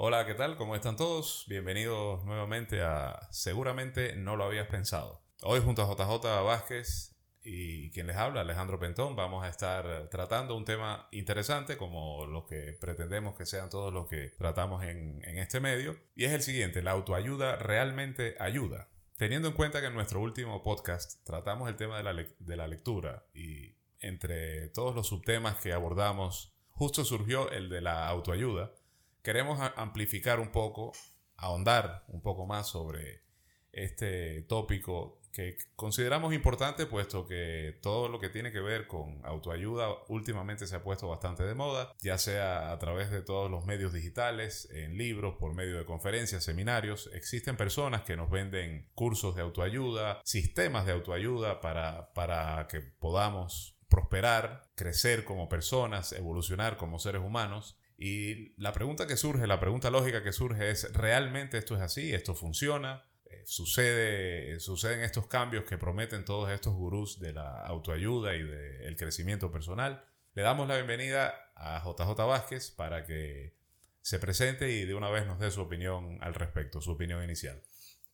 [0.00, 0.56] Hola, ¿qué tal?
[0.56, 1.44] ¿Cómo están todos?
[1.48, 5.24] Bienvenidos nuevamente a Seguramente no lo habías pensado.
[5.42, 10.56] Hoy junto a JJ Vázquez y quien les habla, Alejandro Pentón, vamos a estar tratando
[10.56, 15.58] un tema interesante como lo que pretendemos que sean todos los que tratamos en, este
[15.58, 15.96] medio.
[16.14, 18.90] Y es el siguiente, ¿la autoayuda realmente ayuda?
[19.16, 22.68] Teniendo en cuenta que en nuestro último podcast tratamos el tema de la, de la
[22.68, 28.77] lectura y entre todos los subtemas que abordamos, justo surgió el de la autoayuda
[29.28, 30.90] queremos amplificar un poco,
[31.36, 33.24] ahondar un poco más sobre
[33.72, 39.86] este tópico que consideramos importante puesto que todo lo que tiene que ver con autoayuda
[40.08, 43.92] últimamente se ha puesto bastante de moda, ya sea a través de todos los medios
[43.92, 47.10] digitales, en libros, por medio de conferencias, seminarios.
[47.12, 53.76] Existen personas que nos venden cursos de autoayuda, sistemas de autoayuda para, para que podamos
[53.90, 57.76] prosperar, crecer como personas, evolucionar como seres humanos.
[58.00, 62.14] Y la pregunta que surge, la pregunta lógica que surge es, ¿realmente esto es así?
[62.14, 63.04] ¿Esto funciona?
[63.24, 68.96] Eh, ¿Sucede, ¿Suceden estos cambios que prometen todos estos gurús de la autoayuda y del
[68.96, 70.04] crecimiento personal?
[70.34, 73.56] Le damos la bienvenida a JJ Vázquez para que
[74.00, 77.60] se presente y de una vez nos dé su opinión al respecto, su opinión inicial.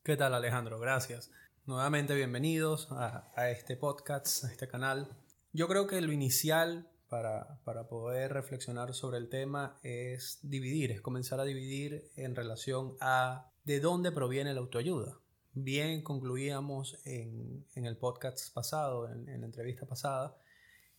[0.03, 0.81] ¿Qué tal Alejandro?
[0.81, 1.31] Gracias.
[1.67, 5.15] Nuevamente bienvenidos a, a este podcast, a este canal.
[5.53, 6.89] Yo creo que lo inicial
[7.65, 13.51] para, poder reflexionar sobre el tema es dividir, es comenzar a dividir en relación a
[13.65, 15.19] de dónde proviene la autoayuda.
[15.53, 20.37] Bien concluíamos en, el podcast pasado, en, la entrevista pasada,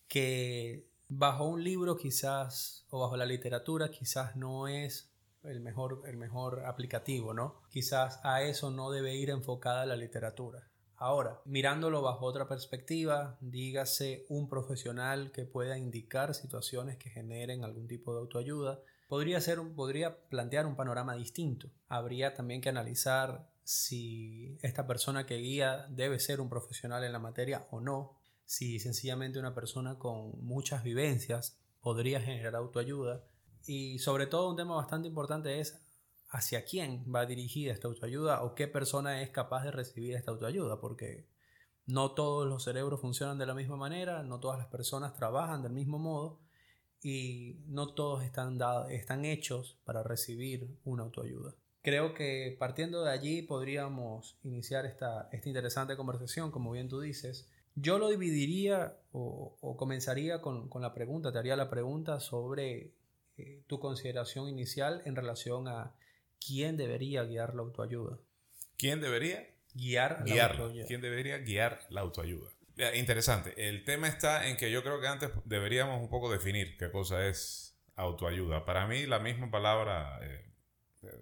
[0.07, 5.11] que bajo un libro quizás o bajo la literatura quizás no es
[5.43, 7.61] el mejor, el mejor aplicativo, ¿no?
[7.69, 10.69] Quizás a eso no debe ir enfocada la literatura.
[10.97, 17.87] Ahora, mirándolo bajo otra perspectiva, dígase un profesional que pueda indicar situaciones que generen algún
[17.87, 21.69] tipo de autoayuda, podría, ser, podría plantear un panorama distinto.
[21.89, 27.19] Habría también que analizar si esta persona que guía debe ser un profesional en la
[27.19, 33.23] materia o no, si sencillamente una persona con muchas vivencias podría generar autoayuda.
[33.65, 35.84] Y sobre todo un tema bastante importante es
[36.35, 40.81] hacia quién va dirigida esta autoayuda o qué persona es capaz de recibir esta autoayuda,
[40.81, 41.25] porque
[41.85, 45.71] no todos los cerebros funcionan de la misma manera, no todas las personas trabajan del
[45.71, 46.39] mismo modo
[47.01, 48.59] y no todos están,
[48.89, 51.55] están hechos para recibir una autoayuda.
[51.81, 57.47] Creo que partiendo de allí podríamos iniciar esta, esta interesante conversación, como bien tú dices.
[57.75, 62.91] Yo lo dividiría o, comenzaría con, la pregunta, te haría la pregunta sobre
[63.37, 65.93] eh, tu consideración inicial en relación a
[66.39, 68.19] ¿quién debería guiar la autoayuda?
[68.77, 69.47] ¿Quién debería?
[69.73, 70.85] Guiar la autoayuda.
[70.87, 72.49] ¿Quién debería guiar la autoayuda?
[72.95, 73.53] Interesante.
[73.69, 77.27] El tema está en que yo creo que antes deberíamos un poco definir qué cosa
[77.27, 78.65] es autoayuda.
[78.65, 80.53] Para mí la misma palabra, eh,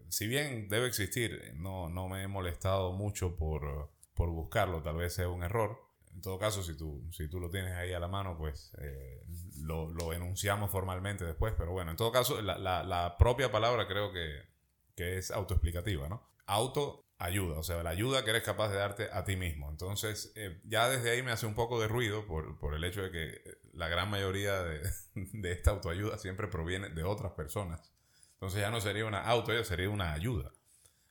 [0.09, 5.13] si bien debe existir, no, no me he molestado mucho por, por buscarlo, tal vez
[5.13, 5.79] sea un error.
[6.13, 9.23] En todo caso, si tú, si tú lo tienes ahí a la mano, pues eh,
[9.61, 11.53] lo, lo, enunciamos formalmente después.
[11.57, 14.52] Pero bueno, en todo caso, la, la, la propia palabra creo que
[14.95, 16.27] que es autoexplicativa, ¿no?
[16.45, 19.69] Autoayuda, o sea, la ayuda que eres capaz de darte a ti mismo.
[19.69, 23.11] Entonces, eh, ya desde ahí me hace un poco de ruido por, el hecho de
[23.11, 24.61] que la gran mayoría
[25.15, 27.91] de, esta autoayuda siempre proviene de otras personas.
[28.33, 30.51] Entonces ya no sería una autoayuda, sería una ayuda.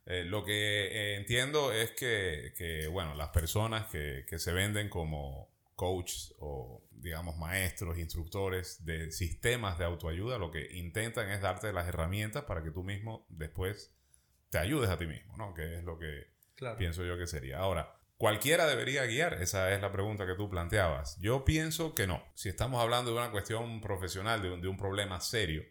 [0.05, 6.33] Eh, lo que eh, entiendo es que, bueno, las personas que se venden como coaches
[6.39, 12.45] o, digamos, maestros, instructores de sistemas de autoayuda, lo que intentan es darte las herramientas
[12.45, 13.93] para que tú mismo después
[14.49, 15.55] te ayudes a ti mismo, ¿no?
[15.55, 16.29] Que es lo que
[16.79, 17.59] pienso yo que sería.
[17.59, 19.43] Ahora, ¿cualquiera debería guiar?
[19.43, 21.19] Esa es la pregunta que tú planteabas.
[21.19, 22.23] Yo pienso que no.
[22.35, 25.65] Si estamos hablando de una cuestión profesional, de un, problema serio,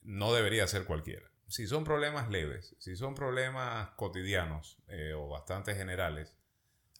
[0.00, 1.30] no debería ser cualquiera.
[1.46, 6.38] Si son problemas leves, si son problemas cotidianos eh, o bastante generales,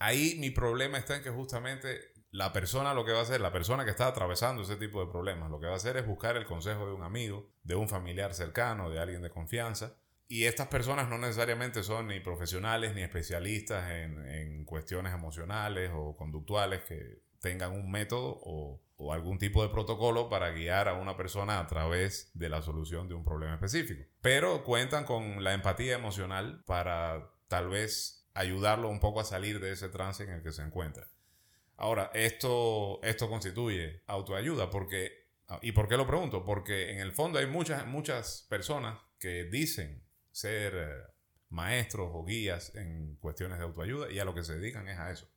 [0.00, 3.50] ahí mi problema está en que justamente la persona lo que va a hacer, la
[3.50, 6.36] persona que está atravesando ese tipo de problemas, lo que va a hacer es buscar
[6.36, 9.96] el consejo de un amigo, de un familiar cercano, de alguien de confianza.
[10.28, 16.84] Y estas personas no necesariamente son ni profesionales ni especialistas en, cuestiones emocionales o conductuales
[16.84, 21.58] que tengan un método o, o, algún tipo de protocolo para guiar a una persona
[21.58, 24.04] a través de la solución de un problema específico.
[24.20, 29.72] Pero cuentan con la empatía emocional para tal vez ayudarlo un poco a salir de
[29.72, 31.08] ese trance en el que se encuentra.
[31.78, 35.12] Ahora, esto, esto constituye autoayuda porque,
[35.46, 36.44] ah, ¿y por qué lo pregunto?
[36.44, 40.88] Porque en el fondo hay muchas, muchas personas que dicen ser eh,
[41.50, 45.12] maestros o guías en cuestiones de autoayuda y a lo que se dedican es a
[45.12, 45.30] eso,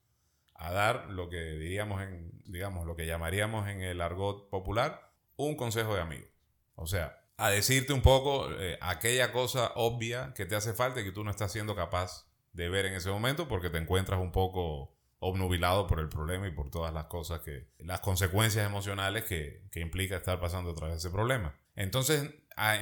[0.55, 5.55] a dar lo que diríamos en, digamos, lo que llamaríamos en el argot popular un
[5.55, 6.25] consejo de amigo.
[6.73, 11.03] O sea, a decirte un poco eh, aquella cosa obvia que te hace falta y
[11.03, 14.31] que tú no estás siendo capaz de ver en ese momento porque te encuentras un
[14.31, 19.61] poco obnubilado por el problema y por todas las cosas que, las consecuencias emocionales que,
[19.71, 21.55] que implica estar pasando a través de ese problema.
[21.75, 22.27] Entonces,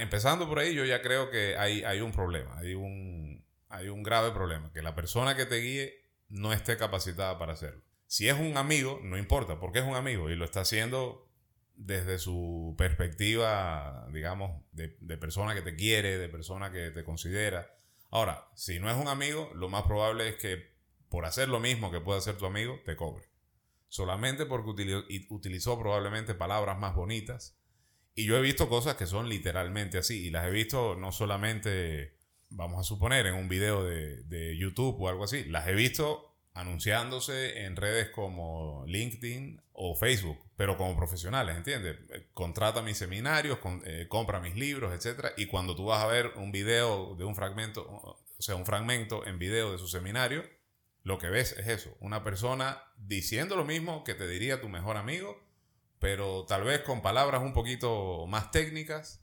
[0.00, 4.02] empezando por ahí, yo ya creo que hay, hay un problema, hay un, hay un
[4.02, 5.92] grave problema, que la persona que te guíe
[6.28, 7.82] no esté capacitada para hacerlo.
[8.06, 11.28] Si es un amigo, no importa, porque es un amigo y lo está haciendo
[11.76, 17.70] desde su perspectiva, digamos, de, de persona que te quiere, de persona que te considera.
[18.10, 20.69] Ahora, si no es un amigo, lo más probable es que
[21.10, 23.28] por hacer lo mismo que puede hacer tu amigo, te cobre.
[23.88, 24.70] Solamente porque
[25.28, 27.58] utilizó probablemente palabras más bonitas.
[28.14, 30.26] Y yo he visto cosas que son literalmente así.
[30.26, 32.16] Y las he visto no solamente,
[32.48, 35.44] vamos a suponer, en un video de, de YouTube o algo así.
[35.44, 41.96] Las he visto anunciándose en redes como LinkedIn o Facebook, pero como profesionales, ¿entiendes?
[42.34, 45.28] Contrata mis seminarios, eh, compra mis libros, etc.
[45.36, 49.26] Y cuando tú vas a ver un video de un fragmento, o sea, un fragmento
[49.26, 50.44] en video de su seminario,
[51.02, 54.96] lo que ves es eso, una persona diciendo lo mismo que te diría tu mejor
[54.96, 55.42] amigo,
[55.98, 59.22] pero tal vez con palabras un poquito más técnicas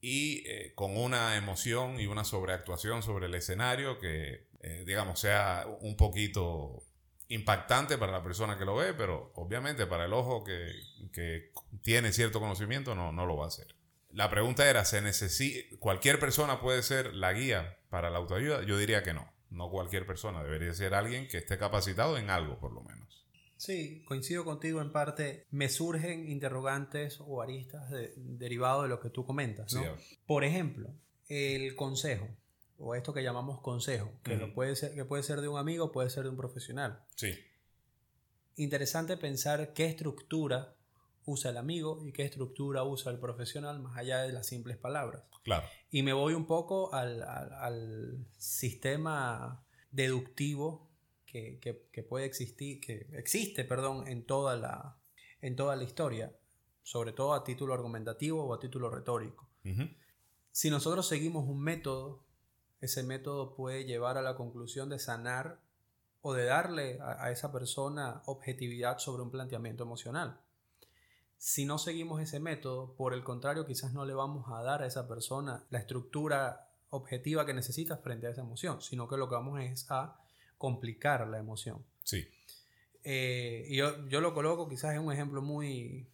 [0.00, 5.66] y eh, con una emoción y una sobreactuación sobre el escenario que eh, digamos, sea
[5.80, 6.82] un poquito
[7.28, 10.72] impactante para la persona que lo ve, pero obviamente para el ojo que,
[11.12, 11.52] que
[11.82, 13.76] tiene cierto conocimiento no, no, lo va a hacer.
[14.10, 18.62] La pregunta era, ¿se necesita, ¿cualquier persona puede ser la guía para la autoayuda?
[18.62, 22.58] Yo diría que no, no cualquier persona, debería ser alguien que esté capacitado en algo
[22.58, 23.24] por lo menos.
[23.56, 25.46] Sí, coincido contigo en parte.
[25.50, 29.72] Me surgen interrogantes o aristas derivados de lo que tú comentas.
[29.72, 29.82] ¿no?
[30.26, 30.90] por ejemplo,
[31.28, 32.28] el consejo
[32.76, 36.10] o esto que llamamos consejo, que, puede ser, que puede ser de un amigo, puede
[36.10, 37.02] ser de un profesional.
[37.14, 37.32] Sí.
[38.56, 40.73] Interesante pensar qué estructura
[41.26, 45.22] usa el amigo y qué estructura usa el profesional más allá de las simples palabras.
[45.42, 45.66] Claro.
[45.90, 50.90] Y me voy un poco al, sistema deductivo
[51.26, 54.96] que, puede existir, que existe, perdón, en toda la,
[55.40, 56.32] en toda la historia,
[56.82, 59.48] sobre todo a título argumentativo o a título retórico.
[60.52, 62.24] Si nosotros seguimos un método
[62.84, 65.58] ese método puede llevar a la conclusión de sanar
[66.20, 70.38] o de darle a, esa persona objetividad sobre un planteamiento emocional.
[71.44, 74.86] Si no seguimos ese método, por el contrario, quizás no le vamos a dar a
[74.86, 79.34] esa persona la estructura objetiva que necesita frente a esa emoción, sino que lo que
[79.34, 80.18] vamos es a
[80.56, 81.84] complicar la emoción.
[82.02, 82.26] Sí.
[83.02, 86.08] Eh, yo, yo, lo coloco quizás en un ejemplo muy,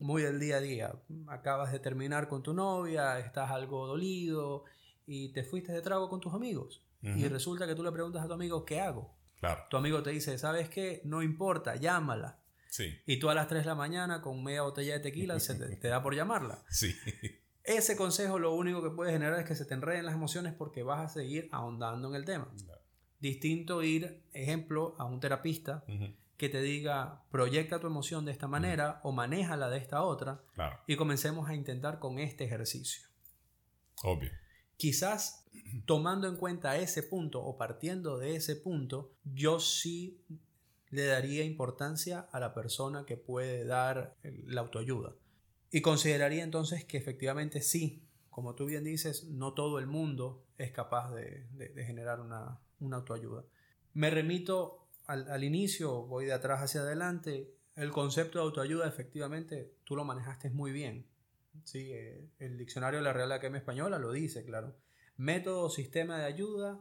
[0.00, 0.94] muy del día a día.
[1.28, 4.64] Acabas de terminar con tu novia, estás algo dolido,
[5.06, 6.82] y te fuiste de trago con tus amigos.
[7.00, 9.14] Y resulta que tú le preguntas a tu amigo, ¿qué hago?
[9.40, 9.62] Claro.
[9.70, 11.00] Tu amigo te dice, ¿sabes qué?
[11.04, 12.43] No importa, llámala.
[12.74, 12.92] Sí.
[13.06, 15.88] Y tú a las 3 de la mañana con media botella de tequila se te,
[15.88, 16.64] da por llamarla.
[16.70, 16.92] Sí.
[17.62, 20.82] Ese consejo lo único que puede generar es que se te enreden las emociones porque
[20.82, 22.52] vas a seguir ahondando en el tema.
[23.20, 25.84] Distinto ir, ejemplo, a un terapista
[26.36, 30.42] que te diga, proyecta tu emoción de esta manera o manéjala de esta otra.
[30.88, 33.06] Y comencemos a intentar con este ejercicio.
[34.02, 34.32] Obvio.
[34.76, 35.46] Quizás
[35.86, 40.24] tomando en cuenta ese punto o partiendo de ese punto, yo sí
[40.94, 45.16] le daría importancia a la persona que puede dar la autoayuda.
[45.72, 50.70] Y consideraría entonces que efectivamente sí, como tú bien dices, no todo el mundo es
[50.70, 51.48] capaz de,
[51.84, 52.60] generar una,
[52.92, 53.44] autoayuda.
[53.92, 57.52] Me remito al, inicio, voy de atrás hacia adelante.
[57.74, 61.08] El concepto de autoayuda efectivamente tú lo manejaste muy bien.
[61.64, 64.76] Sí, eh, el diccionario de la Real Academia Española lo dice, claro.
[65.16, 66.80] Método sistema de ayuda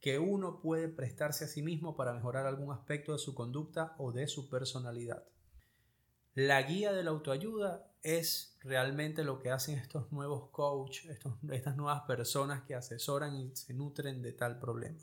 [0.00, 4.12] que uno puede prestarse a sí mismo para mejorar algún aspecto de su conducta o
[4.12, 5.24] de su personalidad.
[6.34, 11.18] La guía de la autoayuda es realmente lo que hacen estos nuevos coaches,
[11.50, 14.98] estas nuevas personas que asesoran y se nutren de tal problema.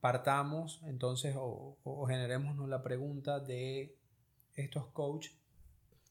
[0.00, 3.96] Partamos entonces o, o generémonos la pregunta de
[4.54, 5.36] estos coaches,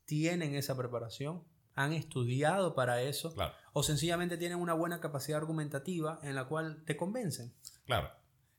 [0.05, 1.43] ¿tienen esa preparación?
[1.75, 3.33] han estudiado para eso,
[3.73, 7.53] o sencillamente tienen una buena capacidad argumentativa en la cual te convencen.
[7.85, 8.11] Claro.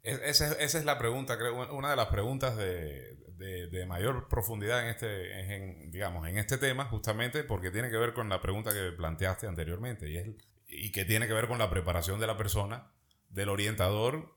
[0.02, 6.28] Esa es, la pregunta, creo, una de las preguntas de, mayor profundidad en este, digamos,
[6.28, 10.16] en este tema, justamente porque tiene que ver con la pregunta que planteaste anteriormente y,
[10.19, 10.28] es,
[10.69, 12.90] y que tiene que ver con la preparación de la persona,
[13.31, 14.37] del orientador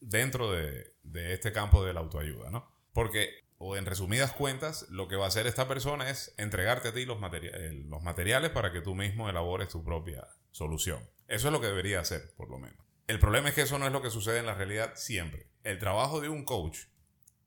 [0.00, 2.70] dentro de, de este campo de la autoayuda, ¿no?
[2.92, 6.94] Porque o en resumidas cuentas, lo que va a hacer esta persona es entregarte a
[6.94, 11.00] ti los, los materiales para que tú mismo elabores tu propia solución.
[11.26, 12.87] Eso es lo que debería hacer, por lo menos.
[13.08, 15.46] El problema es que eso no es lo que sucede en la realidad siempre.
[15.64, 16.80] El trabajo de un coach,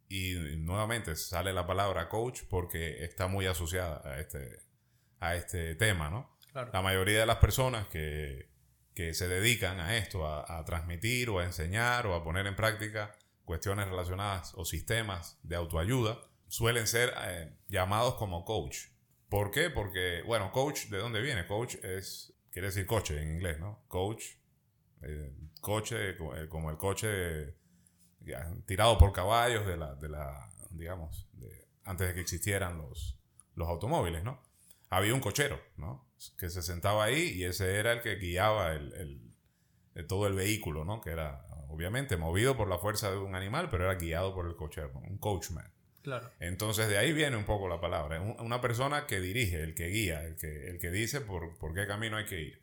[0.10, 4.60] y nuevamente sale la palabra coach porque está muy asociada a este,
[5.20, 6.38] a este tema, ¿no?
[6.74, 8.50] La mayoría de las personas que,
[8.94, 13.15] que se dedican a esto, a, transmitir o a enseñar o a poner en práctica
[13.46, 18.88] cuestiones relacionadas o sistemas de autoayuda, suelen ser eh, llamados como coach.
[19.30, 19.70] ¿Por qué?
[19.70, 21.46] Porque, bueno, coach, ¿de dónde viene?
[21.48, 23.84] Coach es, quiere decir coche en inglés, ¿no?
[23.88, 24.24] Coach,
[25.03, 27.55] eh, coche, eh, como el coche
[28.65, 31.27] tirado por caballos de la, de la digamos,
[31.84, 33.20] antes de que existieran los,
[33.55, 34.41] los automóviles, ¿no?
[34.89, 36.10] Había un cochero, ¿no?
[36.38, 39.34] Que se sentaba ahí y ese era el que guiaba el,
[40.08, 41.01] todo el vehículo, ¿no?
[41.01, 44.55] Que era, obviamente, movido por la fuerza de un animal, pero era guiado por el
[44.55, 45.72] cochero, un coachman.
[46.01, 46.31] Claro.
[46.39, 48.20] Entonces de ahí viene un poco la palabra.
[48.22, 51.86] Una persona que dirige, el que guía, el que, el que dice por, por qué
[51.86, 52.62] camino hay que ir.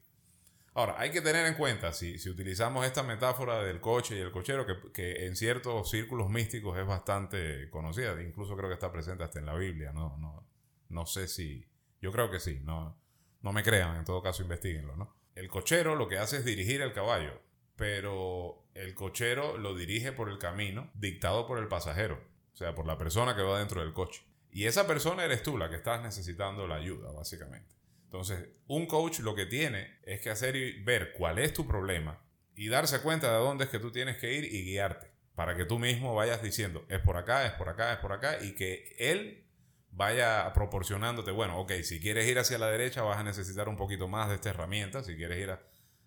[0.79, 4.31] Ahora, hay que tener en cuenta, si, si utilizamos esta metáfora del coche y el
[4.31, 9.25] cochero, que, que, en ciertos círculos místicos es bastante conocida, incluso creo que está presente
[9.25, 10.47] hasta en la Biblia, no, no,
[10.89, 11.67] no sé si,
[12.01, 12.97] yo creo que sí, no,
[13.43, 15.17] no me crean, en todo caso investiguenlo, ¿no?
[15.35, 17.43] El cochero lo que hace es dirigir el caballo,
[17.75, 22.23] pero el cochero lo dirige por el camino dictado por el pasajero,
[22.55, 24.23] o sea, por la persona que va dentro del coche.
[24.53, 27.78] Y esa persona eres tú la que estás necesitando la ayuda, básicamente.
[28.09, 32.19] Entonces, un coach lo que tiene es que hacer y ver cuál es tu problema
[32.57, 35.67] y darse cuenta de dónde es que tú tienes que ir y guiarte para que
[35.67, 38.97] tú mismo vayas diciendo, es por acá, es por acá, es por acá y que
[38.99, 39.45] él
[39.91, 44.09] vaya proporcionándote, bueno, ok, si quieres ir hacia la derecha vas a necesitar un poquito
[44.09, 45.55] más de esta herramienta, si quieres ir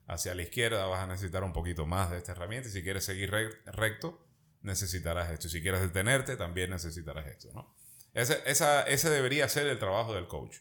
[0.07, 3.05] hacia la izquierda vas a necesitar un poquito más de esta herramienta y si quieres
[3.05, 3.31] seguir
[3.65, 4.25] recto
[4.63, 7.75] necesitarás esto, y si quieres detenerte también necesitarás esto, ¿no?
[8.13, 10.57] Ese, ese debería ser el trabajo del coach.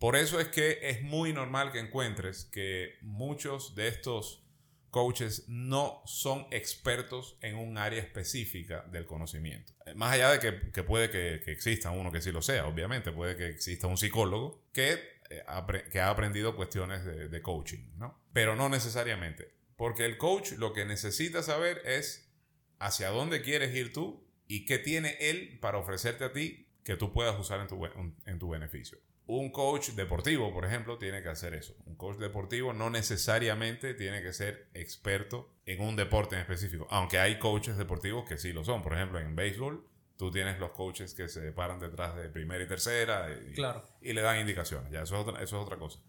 [0.00, 4.42] Por eso es que es muy normal que encuentres que muchos de estos
[4.88, 9.74] coaches no son expertos en un área específica del conocimiento.
[9.94, 13.48] Más allá de que, puede que, exista uno que sí lo sea, obviamente, puede que
[13.48, 18.18] exista un psicólogo que, eh, ha aprendido cuestiones de, coaching, ¿no?
[18.32, 19.52] Pero no necesariamente.
[19.76, 22.32] Porque el coach lo que necesita saber es
[22.78, 27.12] hacia dónde quieres ir tú y qué tiene él para ofrecerte a ti que tú
[27.12, 27.68] puedas usar
[28.24, 28.98] en tu beneficio.
[29.32, 31.76] Un coach deportivo, por ejemplo, tiene que hacer eso.
[31.86, 37.20] Un coach deportivo no necesariamente tiene que ser experto en un deporte en específico, aunque
[37.20, 38.82] hay coaches deportivos que sí lo son.
[38.82, 42.66] Por ejemplo, en béisbol, tú tienes los coaches que se paran detrás de primera y
[42.66, 43.86] tercera y, claro.
[44.02, 44.90] y le dan indicaciones.
[44.90, 46.00] Ya, eso es, otra, eso es otra cosa.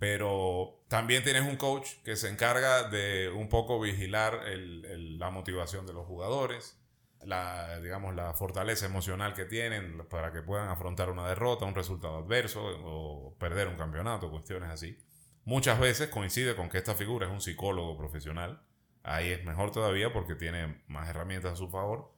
[0.00, 5.92] Pero también tienes un coach que se encarga de un poco vigilar la motivación de
[5.92, 6.77] los jugadores,
[7.24, 12.18] la, digamos, la fortaleza emocional que tienen para que puedan afrontar una derrota, un resultado
[12.18, 14.98] adverso o perder un campeonato, cuestiones así.
[15.44, 18.62] Muchas veces coincide con que esta figura es un psicólogo profesional.
[19.02, 22.12] Ahí es mejor todavía porque tiene más herramientas a su favor.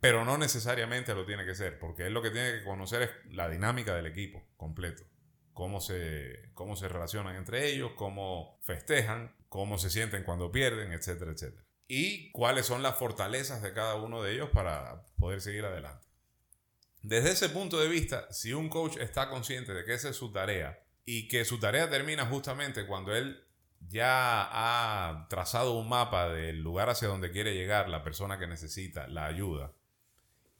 [0.00, 3.10] Pero no necesariamente lo tiene que ser, porque él lo que tiene que conocer es
[3.32, 5.04] la dinámica del equipo completo.
[5.54, 11.32] Cómo se, cómo se relacionan entre ellos, cómo festejan, cómo se sienten cuando pierden, etcétera,
[11.32, 16.06] etcétera y cuáles son las fortalezas de cada uno de ellos para poder seguir adelante.
[17.02, 20.32] Desde ese punto de vista, si un coach está consciente de que esa es su
[20.32, 23.44] tarea y que su tarea termina justamente cuando él
[23.88, 29.06] ya ha trazado un mapa del lugar hacia donde quiere llegar la persona que necesita
[29.06, 29.72] la ayuda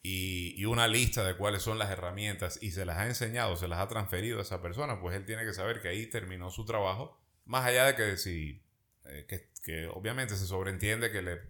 [0.09, 3.80] y, una lista de cuáles son las herramientas y se las ha enseñado, se las
[3.80, 7.18] ha transferido a esa persona, pues él tiene que saber que ahí terminó su trabajo,
[7.45, 8.62] más allá de que si
[9.09, 9.27] eh,
[9.63, 11.41] que, obviamente se sobreentiende que le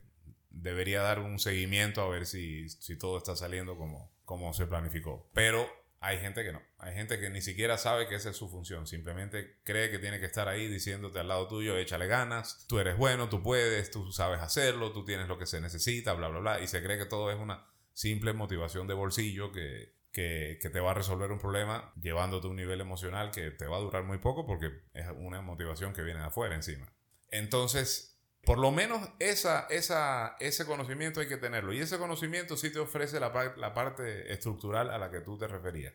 [0.50, 5.28] debería dar un seguimiento a ver si, si todo está saliendo como, como se planificó.
[5.34, 5.68] Pero
[6.00, 6.62] hay gente que no.
[6.78, 8.86] Hay gente que ni siquiera sabe que esa es su función.
[8.86, 12.96] Simplemente cree que tiene que estar ahí diciéndote al lado tuyo, échale ganas, tú eres
[12.96, 16.60] bueno, tú puedes, tú sabes hacerlo, tú tienes lo que se necesita, bla, bla, bla.
[16.60, 20.80] Y se cree que todo es una simple motivación de bolsillo que, que, que te
[20.80, 24.04] va a resolver un problema llevándote a un nivel emocional que te va a durar
[24.04, 26.92] muy poco porque es una motivación que viene de afuera encima.
[27.38, 31.72] Entonces, por lo menos esa, esa, ese conocimiento hay que tenerlo.
[31.72, 35.94] Y ese conocimiento sí te ofrece la, parte estructural a la que tú te referías.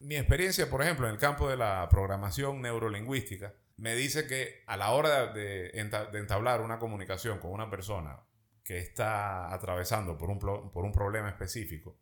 [0.00, 4.76] Mi experiencia, por ejemplo, en el campo de la programación neurolingüística, me dice que a
[4.76, 8.20] la hora de, de entablar una comunicación con una persona
[8.64, 11.98] que está atravesando por un, por un problema específico,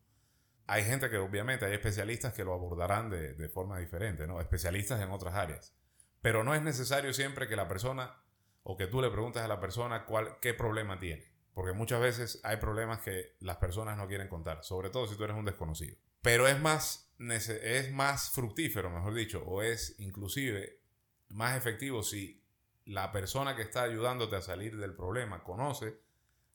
[0.66, 4.40] hay gente que obviamente hay especialistas que lo abordarán de, de, forma diferente, ¿no?
[4.40, 5.74] Especialistas en otras áreas.
[6.22, 8.14] Pero no es necesario siempre que la persona
[8.62, 11.30] o que tú le preguntes a la persona cuál, qué problema tiene.
[11.54, 15.24] Porque muchas veces hay problemas que las personas no quieren contar, sobre todo si tú
[15.24, 15.96] eres un desconocido.
[16.22, 20.80] Pero es más, es más fructífero, mejor dicho, o es inclusive
[21.28, 22.42] más efectivo si
[22.84, 25.98] la persona que está ayudándote a salir del problema conoce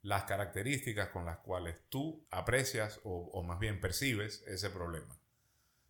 [0.02, 5.18] las características con las cuales tú aprecias o, más bien percibes ese problema.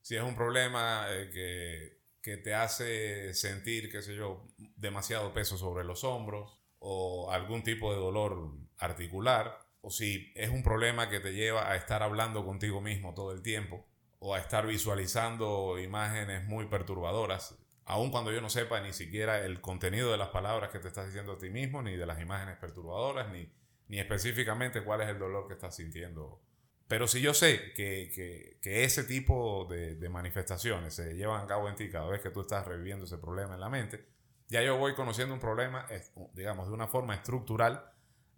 [0.02, 5.60] Si es un problema eh, que que te hace sentir, qué sé yo, demasiado peso
[5.60, 11.20] sobre los hombros o algún tipo de dolor articular, o si es un problema que
[11.20, 13.86] te lleva a estar hablando contigo mismo todo el tiempo
[14.18, 19.62] o a estar visualizando imágenes muy perturbadoras, aun cuando yo no sepa ni siquiera el
[19.62, 22.58] contenido de las palabras que te estás diciendo a ti mismo, ni de las imágenes
[22.58, 23.54] perturbadoras, ni,
[23.88, 26.42] ni específicamente cuál es el dolor que estás sintiendo
[26.88, 31.90] pero si yo sé que, ese tipo de, manifestaciones se llevan a cabo en ti
[31.90, 34.06] cada vez que tú estás reviviendo ese problema en la mente,
[34.48, 35.88] ya yo voy conociendo un problema,
[36.34, 37.92] digamos, de una forma estructural,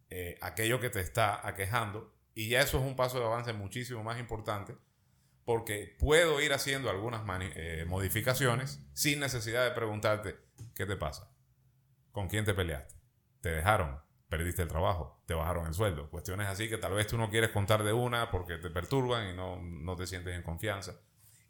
[0.09, 4.03] eh, aquello que te está aquejando, y ya eso es un paso de avance muchísimo
[4.03, 4.77] más importante,
[5.43, 7.23] porque puedo ir haciendo algunas
[7.55, 10.37] eh, modificaciones sin necesidad de preguntarte,
[10.73, 11.29] ¿qué te pasa?
[12.13, 12.95] ¿Con quién te peleaste?
[13.41, 14.06] ¿Te dejaron?
[14.29, 16.09] Perdiste el trabajo, te bajaron el sueldo.
[16.09, 19.33] Cuestiones así que tal vez tú no quieres contar de una porque te perturban y
[19.35, 20.99] no, no te sientes en confianza.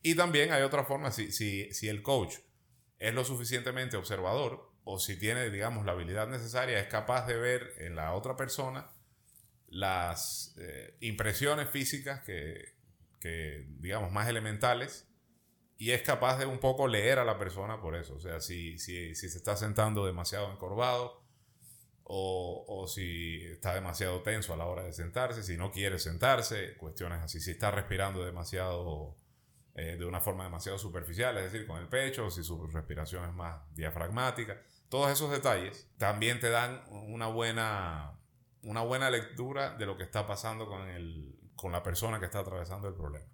[0.01, 2.35] Y también hay otra forma, si, si, si el coach
[2.99, 7.73] es lo suficientemente observador o si tiene, digamos, la habilidad necesaria, es capaz de ver
[7.79, 8.89] en la otra persona
[9.67, 12.75] las eh, impresiones físicas que,
[13.19, 15.07] que, digamos, más elementales
[15.77, 18.15] y es capaz de un poco leer a la persona por eso.
[18.15, 21.26] O sea, si, si, si se está sentando demasiado encorvado,
[22.09, 27.21] o, si está demasiado tenso a la hora de sentarse, si no quiere sentarse, cuestiones
[27.21, 29.17] así, si está respirando demasiado,
[29.75, 33.33] eh, de una forma demasiado superficial, es decir, con el pecho, si su respiración es
[33.33, 38.17] más diafragmática, todos esos detalles también te dan una buena,
[38.61, 42.39] una buena lectura de lo que está pasando con, el, con la persona que está
[42.39, 43.27] atravesando el problema.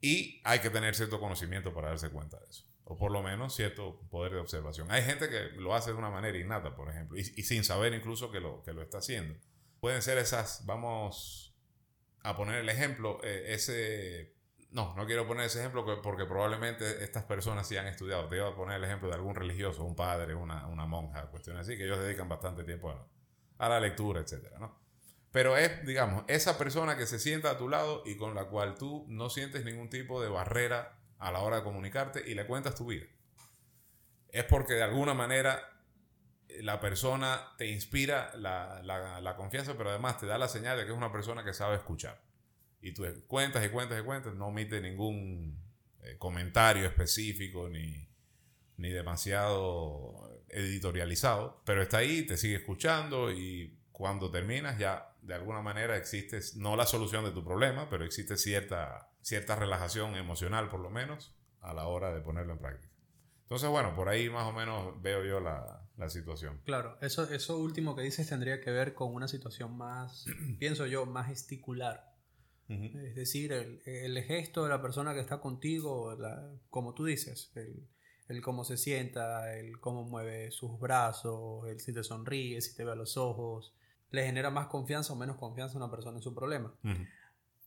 [0.00, 3.54] Y hay que tener cierto conocimiento para darse cuenta de eso o por lo menos
[3.54, 4.90] cierto poder de observación.
[4.90, 8.30] Hay gente que lo hace de una manera innata, por ejemplo, y, sin saber incluso
[8.30, 9.34] que lo, que lo está haciendo.
[9.80, 11.56] Pueden ser esas, vamos
[12.22, 14.34] a poner el ejemplo, eh, ese...
[14.70, 18.28] No, no quiero poner ese ejemplo porque probablemente estas personas sí han estudiado.
[18.28, 21.62] Te iba a poner el ejemplo de algún religioso, un padre, una, una monja, cuestiones
[21.62, 23.06] así, que ellos dedican bastante tiempo a,
[23.58, 24.82] a la lectura, etcétera, ¿no?
[25.30, 28.76] Pero es, digamos, esa persona que se sienta a tu lado y con la cual
[28.76, 32.74] tú no sientes ningún tipo de barrera a la hora de comunicarte y le cuentas
[32.74, 33.06] tu vida.
[34.28, 35.58] Es porque de alguna manera
[36.48, 40.92] eh, la persona te inspira la, confianza, pero además te da la señal de que
[40.92, 42.22] es una persona que sabe escuchar.
[42.82, 45.58] Y tú cuentas y cuentas y cuentas, no omite ningún
[46.02, 48.06] eh, comentario específico ni,
[48.76, 55.62] ni demasiado editorializado, pero está ahí, te sigue escuchando y cuando terminas ya de alguna
[55.62, 60.80] manera existe, no la solución de tu problema, pero existe cierta cierta relajación emocional, por
[60.80, 62.92] lo menos, a la hora de ponerlo en práctica.
[63.42, 66.60] Entonces, bueno, por ahí más o menos veo yo la, situación.
[66.64, 70.26] Claro, eso, eso último que dices tendría que ver con una situación más,
[70.58, 72.12] pienso yo, más gesticular.
[72.66, 76.16] Es decir, el, gesto de la persona que está contigo,
[76.70, 77.86] como tú dices, el,
[78.28, 82.84] el, cómo se sienta, el cómo mueve sus brazos, el si te sonríe, si te
[82.84, 83.74] ve a los ojos,
[84.10, 86.74] le genera más confianza o menos confianza a una persona en su problema.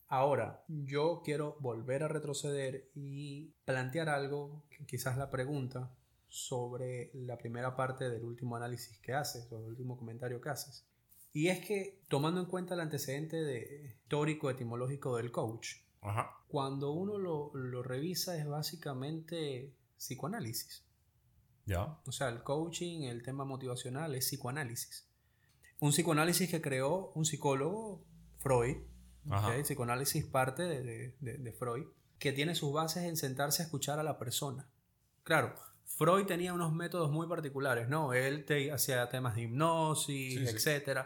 [0.10, 5.91] Ahora, yo quiero volver a retroceder y plantear algo, quizás la pregunta,
[6.30, 10.86] sobre la primera parte del último análisis que haces, o el último comentario que haces.
[11.34, 15.76] Y es que, tomando en cuenta el antecedente de, histórico etimológico del coach,
[16.47, 20.86] cuando uno lo, lo, revisa es básicamente psicoanálisis.
[21.65, 22.00] ¿Ya?
[22.06, 25.06] O sea, el coaching, el tema motivacional es psicoanálisis.
[25.79, 28.03] Un psicoanálisis que creó un psicólogo,
[28.39, 28.77] Freud,
[29.53, 31.85] el psicoanálisis parte de, Freud,
[32.19, 34.69] que tiene sus bases en sentarse a escuchar a la persona.
[35.23, 38.13] Claro, Freud tenía unos métodos muy particulares, ¿no?
[38.13, 41.05] Él te hacía temas de hipnosis, etcétera.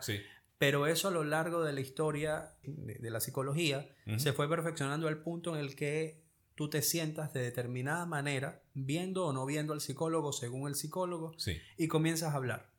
[0.57, 5.21] Pero eso a lo largo de la historia de, la psicología se fue perfeccionando al
[5.21, 6.21] punto en el que
[6.55, 11.34] tú te sientas de determinada manera, viendo o no viendo al psicólogo según el psicólogo,
[11.77, 12.70] y comienzas a hablar.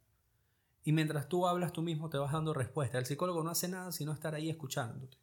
[0.85, 2.99] Y mientras tú hablas, tú mismo te vas dando respuesta.
[2.99, 5.17] El psicólogo no hace nada sino estar ahí escuchándote.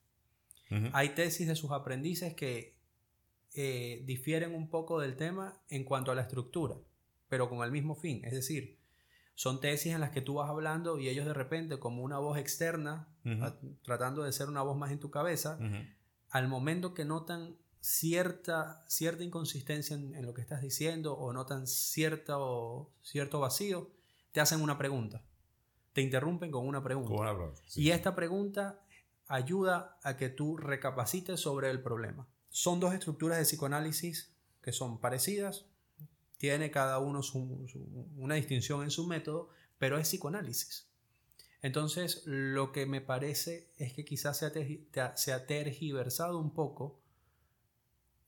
[0.93, 2.75] Hay tesis de sus aprendices que
[3.55, 6.75] eh, difieren un poco del tema en cuanto a la estructura,
[7.27, 8.21] pero con el mismo fin.
[8.23, 8.77] Es decir,
[9.33, 12.37] son tesis en las que tú vas hablando y ellos de repente, como una voz
[12.37, 13.07] externa,
[13.83, 15.57] tratando de ser una voz más en tu cabeza,
[16.29, 22.37] al momento que notan cierta, cierta inconsistencia en, lo que estás diciendo o notan cierta,
[22.37, 23.89] o, cierto vacío,
[24.31, 25.23] te hacen una pregunta.
[25.99, 27.11] Te interrumpen con una pregunta.
[27.75, 28.79] Y esta pregunta
[29.27, 32.25] ayuda a que tú recapacites sobre el problema.
[32.49, 35.65] Son dos estructuras de psicoanálisis que son parecidas,
[36.37, 37.19] tiene cada uno
[38.15, 40.87] una distinción en su método, pero es psicoanálisis.
[41.61, 47.01] Entonces, lo que me parece es que quizás se ha, tergiversado un poco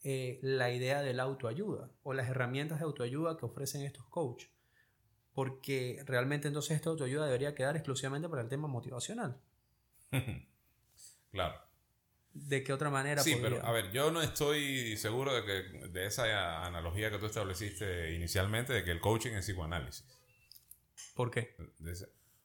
[0.03, 4.49] eh, la idea de la autoayuda o las herramientas de autoayuda que ofrecen estos coaches.
[5.33, 9.39] Porque realmente entonces esta autoayuda debería quedar exclusivamente para el tema motivacional.
[11.31, 11.71] claro.
[12.33, 13.21] ¿De qué otra manera?
[13.21, 17.25] Sí, pero a ver, yo no estoy seguro de que de esa analogía que tú
[17.25, 20.05] estableciste inicialmente de que el coaching es psicoanálisis.
[21.13, 21.55] ¿Por qué?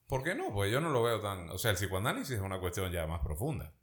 [0.06, 0.52] ¿Por qué no?
[0.52, 1.50] Pues yo no lo veo tan...
[1.50, 3.74] O sea, el psicoanálisis es una cuestión ya más profunda.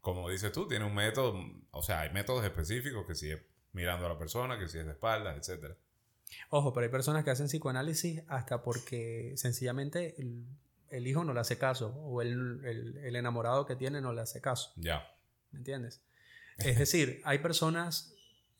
[0.00, 1.38] Como dices tú, tiene un método,
[1.70, 3.40] o sea, hay métodos específicos que si es
[3.72, 5.74] mirando a la persona, que si es de espaldas, etc.
[6.50, 11.58] Ojo, pero hay personas que hacen psicoanálisis hasta porque sencillamente el, hijo no le hace
[11.58, 14.72] caso o el, el enamorado que tiene no le hace caso.
[14.76, 15.04] Ya.
[15.52, 16.02] ¿Me entiendes?
[16.58, 18.14] Es decir, hay personas,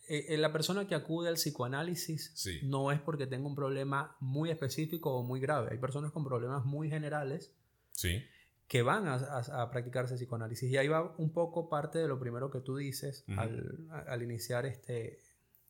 [0.09, 4.51] eh, eh, la persona que acude al psicoanálisis no es porque tenga un problema muy
[4.51, 5.69] específico o muy grave.
[5.73, 7.53] Hay personas con problemas muy generales
[7.93, 8.23] sí.
[8.69, 10.71] que van a, a, practicarse psicoanálisis.
[10.71, 14.67] Y ahí va un poco parte de lo primero que tú dices al, al, iniciar
[14.67, 15.21] este,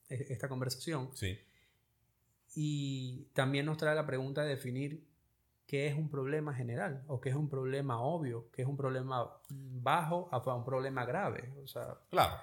[0.09, 1.09] e, esta conversación.
[1.13, 1.37] Sí.
[2.53, 5.05] Y también nos trae la pregunta de definir
[5.71, 9.37] qué es un problema general o qué es un problema obvio, qué es un problema
[9.49, 11.49] bajo a un problema grave.
[11.63, 12.35] O sea, claro.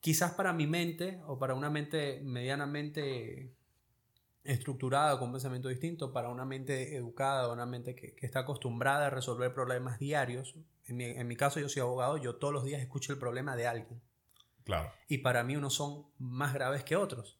[0.00, 3.54] Quizás para mi mente o para una mente medianamente
[4.42, 9.54] estructurada con pensamiento distinto, para una mente educada, una mente que, está acostumbrada a resolver
[9.54, 10.56] problemas diarios.
[10.86, 13.54] En mi, en mi, caso yo soy abogado, yo todos los días escucho el problema
[13.54, 14.00] de alguien.
[14.64, 14.90] Claro.
[15.06, 17.38] Y para mí unos son más graves que otros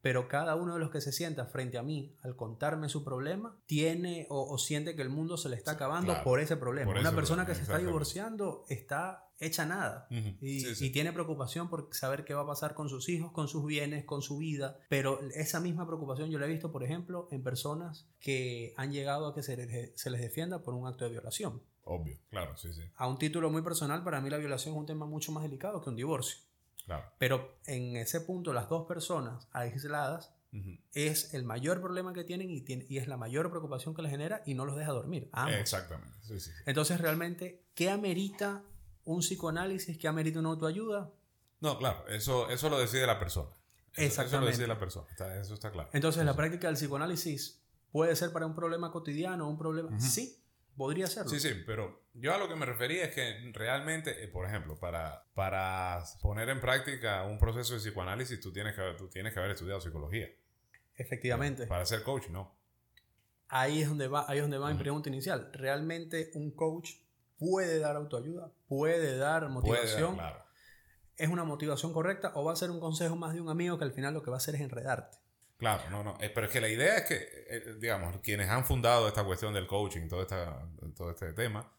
[0.00, 3.56] pero cada uno de los que se sienta frente a mí al contarme su problema
[3.66, 6.98] tiene o, siente que el mundo se le está acabando por ese problema.
[6.98, 12.34] Una persona que se está divorciando está hecha nada y, tiene preocupación por saber qué
[12.34, 15.86] va a pasar con sus hijos, con sus bienes, con su vida, pero esa misma
[15.86, 19.56] preocupación yo la he visto, por ejemplo, en personas que han llegado a que se
[19.56, 21.62] les, se les defienda por un acto de violación.
[21.84, 22.82] Obvio, claro, sí, sí.
[22.96, 25.80] A un título muy personal, para mí la violación es un tema mucho más delicado
[25.80, 26.38] que un divorcio.
[27.18, 30.34] Pero en ese punto, las dos personas aisladas
[30.92, 34.10] es el mayor problema que tienen y, tiene, y es la mayor preocupación que les
[34.10, 35.30] genera y no los deja dormir.
[35.58, 36.16] Exactamente.
[36.66, 38.62] Entonces, realmente, ¿qué amerita
[39.04, 39.98] un psicoanálisis?
[39.98, 41.12] ¿Qué amerita una autoayuda?
[41.60, 43.50] No, claro, eso, eso lo decide la persona.
[43.94, 45.06] Eso, Eso lo decide la persona,
[45.40, 45.90] eso está claro.
[45.92, 49.98] Entonces, la práctica del psicoanálisis puede ser para un problema cotidiano, un problema...
[49.98, 50.40] Sí,
[50.78, 51.28] Podría serlo.
[51.28, 54.78] Sí, sí, pero yo a lo que me refería es que realmente, eh, por ejemplo,
[54.78, 59.40] para, para poner en práctica un proceso de psicoanálisis, tú tienes que, tú tienes que
[59.40, 60.28] haber estudiado psicología.
[60.94, 61.66] Efectivamente.
[61.66, 62.56] Para ser coach, no.
[63.48, 65.50] Ahí es donde va, ahí es donde va mi pregunta inicial.
[65.52, 66.92] ¿Realmente un coach
[67.38, 68.52] puede dar autoayuda?
[68.68, 70.14] ¿Puede dar motivación?
[70.14, 70.44] Puede claro.
[71.16, 73.84] ¿Es una motivación correcta o va a ser un consejo más de un amigo que
[73.84, 75.18] al final lo que va a hacer es enredarte?
[75.58, 76.16] Claro, no, no.
[76.20, 77.16] Eh, pero es que la idea es que,
[77.48, 80.66] eh, digamos, quienes han fundado esta cuestión del coaching, todo, esta,
[80.96, 81.72] todo este tema,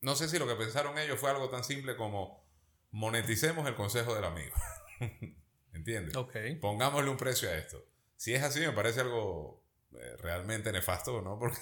[0.00, 2.42] no sé si lo que pensaron ellos fue algo tan simple como
[2.90, 4.54] moneticemos el consejo del amigo.
[5.74, 6.16] ¿Entiendes?
[6.16, 6.34] Ok.
[6.60, 7.84] Pongámosle un precio a esto.
[8.16, 11.38] Si es así, me parece algo eh, realmente nefasto, ¿no?
[11.38, 11.60] Porque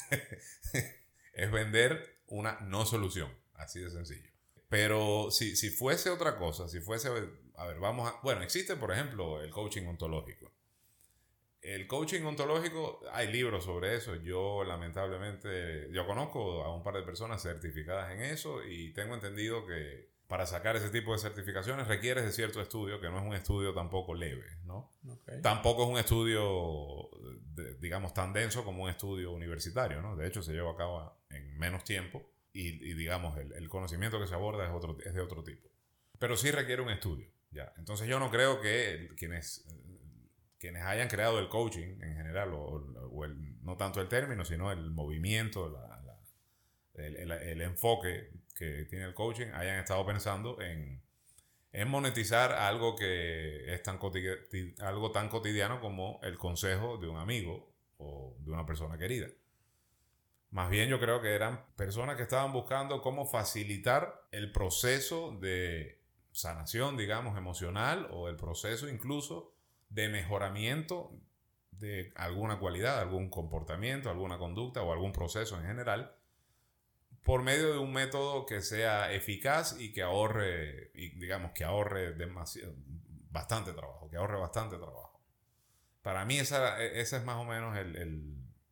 [1.33, 3.37] es vender una no solución.
[3.55, 4.31] Así de sencillo.
[4.69, 8.93] Pero si, si fuese otra cosa, si fuese, a ver, vamos a, bueno, existe, por
[8.93, 10.53] ejemplo, el coaching ontológico.
[11.61, 14.15] El coaching ontológico, hay libros sobre eso.
[14.17, 19.67] Yo lamentablemente, yo conozco a un par de personas certificadas en eso y tengo entendido
[19.67, 23.35] que para sacar ese tipo de certificaciones requieres de cierto estudio, que no es un
[23.35, 24.93] estudio tampoco leve, ¿no?
[25.43, 27.09] Tampoco es un estudio,
[27.81, 30.17] digamos, tan denso como un estudio universitario, ¿no?
[30.17, 34.27] De hecho, se lleva a cabo en menos tiempo y, digamos, el, el, conocimiento que
[34.27, 35.67] se aborda es, otro, es de otro tipo.
[36.19, 37.73] Pero sí requiere un estudio, ¿ya?
[37.79, 39.65] Entonces yo no creo que quienes
[40.59, 44.91] quienes hayan creado el coaching en general, o, el, no tanto el término, sino el
[44.91, 45.73] movimiento,
[46.95, 51.03] el, enfoque que tiene el coaching, hayan estado pensando en,
[51.87, 54.01] monetizar algo que es tan,
[54.81, 59.29] algo tan cotidiano como el consejo de un amigo o de una persona querida.
[60.51, 66.01] Más bien yo creo que eran personas que estaban buscando cómo facilitar el proceso de
[66.33, 69.55] sanación, digamos, emocional o el proceso incluso
[69.89, 71.13] de mejoramiento
[71.71, 76.15] de alguna cualidad, algún comportamiento, alguna conducta o algún proceso en general,
[77.23, 82.15] por medio de un método que sea eficaz y que ahorre, y digamos que ahorre
[82.15, 82.75] demasiado,
[83.31, 85.23] bastante trabajo, que ahorre bastante trabajo.
[86.03, 87.97] Para mí esa, ese es más o menos el,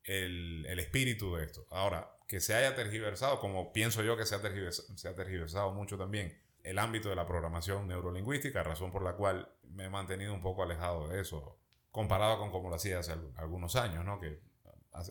[0.04, 1.66] el, espíritu de esto.
[1.70, 5.72] Ahora, que se haya tergiversado, como pienso yo que se ha tergiversado, se ha tergiversado
[5.72, 10.34] mucho también, el ámbito de la programación neurolingüística, razón por la cual me he mantenido
[10.34, 11.60] un poco alejado de eso,
[11.92, 14.18] comparado con como lo hacía hace algunos años, ¿no?
[14.18, 14.40] Que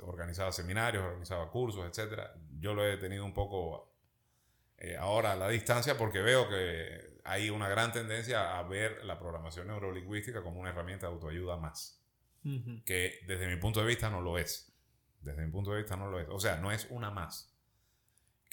[0.01, 2.23] organizaba seminarios, organizaba cursos, etc.
[2.59, 3.93] Yo lo he tenido un poco
[4.77, 9.17] eh, ahora a la distancia porque veo que hay una gran tendencia a ver la
[9.17, 12.01] programación neurolingüística como una herramienta de autoayuda más.
[12.85, 14.71] Que desde mi punto de vista no lo es.
[15.21, 16.27] Desde mi punto de vista no lo es.
[16.29, 17.54] O sea, no es una más.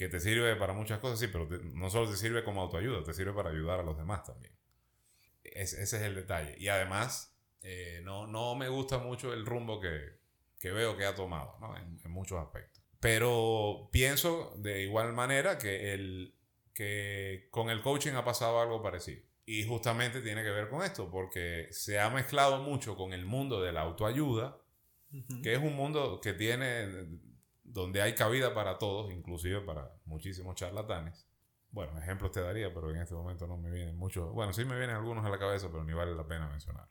[0.03, 3.15] Que te sirve para muchas cosas, sí, pero no solo te sirve como autoayuda, te
[3.15, 4.53] sirve para ayudar a los demás también.
[5.45, 6.57] ese es el detalle.
[6.59, 10.19] Y además, eh, no, no me gusta mucho el rumbo que,
[10.59, 11.77] que veo que ha tomado, ¿no?
[11.77, 12.83] en, en muchos aspectos.
[12.99, 16.35] Pero pienso de igual manera que, el,
[16.75, 19.23] que con el coaching ha pasado algo parecido.
[19.47, 23.63] Y justamente tiene que ver con esto, porque se ha mezclado mucho con el mundo
[23.63, 24.59] de la autoayuda,
[25.45, 27.21] que es un mundo que tiene,
[27.73, 31.27] donde hay cabida para todos, inclusive para muchísimos charlatanes.
[31.71, 34.31] Bueno, ejemplos te daría, pero en este momento no me vienen muchos.
[34.33, 36.87] Bueno, sí me vienen algunos a la cabeza, pero ni vale la pena mencionar.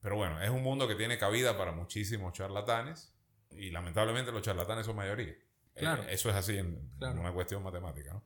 [0.00, 3.12] Pero bueno, es un mundo que tiene cabida para muchísimos charlatanes
[3.50, 5.34] y lamentablemente los charlatanes son mayoría.
[5.74, 6.02] Claro.
[6.02, 8.22] eso es así en, una cuestión matemática, ¿no?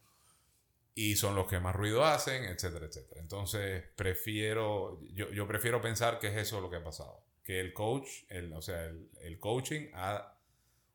[0.95, 3.21] Y son los que más ruido hacen, etcétera, etcétera.
[3.21, 7.23] Entonces, prefiero, yo, yo prefiero pensar que es eso lo que ha pasado.
[7.45, 10.36] Que el coach, el, o sea, el, el coaching ha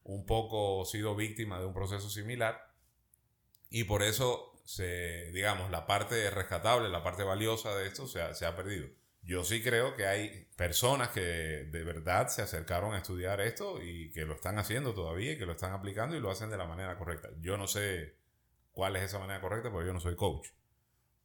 [0.04, 2.74] un poco sido víctima de un proceso similar
[3.70, 8.56] y por eso se, digamos, la parte rescatable, la parte valiosa de esto se ha
[8.56, 8.88] perdido.
[9.24, 14.12] Yo sí creo que hay personas que de verdad se acercaron a estudiar esto y
[14.12, 16.66] que lo están haciendo todavía y que lo están aplicando y lo hacen de la
[16.66, 17.30] manera correcta.
[17.40, 18.16] Yo no sé
[18.72, 20.48] cuál es esa manera correcta porque yo no soy coach.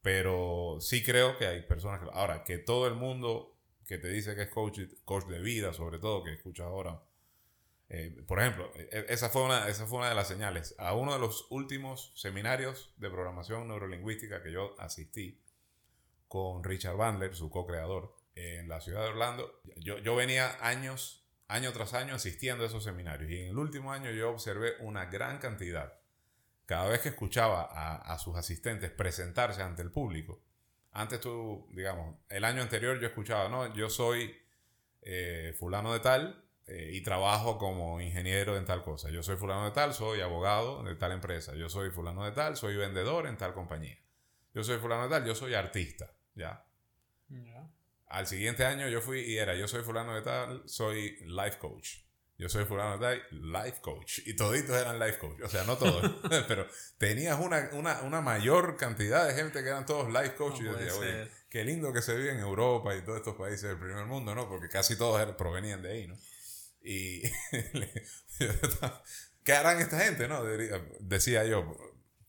[0.03, 2.07] Pero sí creo que hay personas que...
[2.13, 5.97] Ahora, que todo el mundo que te dice que es coach, coach de vida, sobre
[5.97, 7.01] todo, que escuchas ahora.
[7.89, 10.75] Eh, por ejemplo, e, esa fue, una, esa fue una de las señales.
[10.77, 15.41] A uno de los últimos seminarios de programación neurolingüística que yo asistí,
[16.27, 19.61] con Richard Bandler, su co-creador, en la ciudad de Orlando.
[19.77, 23.91] Yo, yo venía años, año tras año asistiendo a esos seminarios y en el último
[23.91, 25.93] año yo observé una gran cantidad.
[26.65, 30.43] Cada vez que escuchaba a, sus asistentes presentarse ante el público,
[30.91, 34.35] antes tú, digamos, el año anterior yo escuchaba, no, yo soy
[35.01, 39.09] eh, fulano de tal eh, y trabajo como ingeniero en tal cosa.
[39.09, 41.55] Yo soy fulano de tal, soy abogado de tal empresa.
[41.55, 43.97] Yo soy fulano de tal, soy vendedor en tal compañía.
[44.53, 46.11] Yo soy fulano de tal, yo soy artista.
[46.35, 46.65] ¿ya?
[48.07, 51.99] Al siguiente año yo fui y era, yo soy fulano de tal, soy life coach.
[52.37, 54.19] Yo soy fulano de tal, life coach.
[54.25, 55.41] Y toditos eran life coach.
[55.43, 56.03] O sea, no todos,
[56.49, 60.59] pero tenías una, una, una, mayor cantidad de gente que eran todos life coach.
[60.59, 63.79] y decía, oye, qué lindo que se vive en Europa y todos estos países del
[63.79, 64.49] primer mundo, ¿no?
[64.49, 66.17] Porque casi todos provenían de ahí, ¿no?
[66.89, 67.21] Y
[69.43, 70.41] ¿qué harán esta gente, no?
[71.01, 71.75] Decía yo,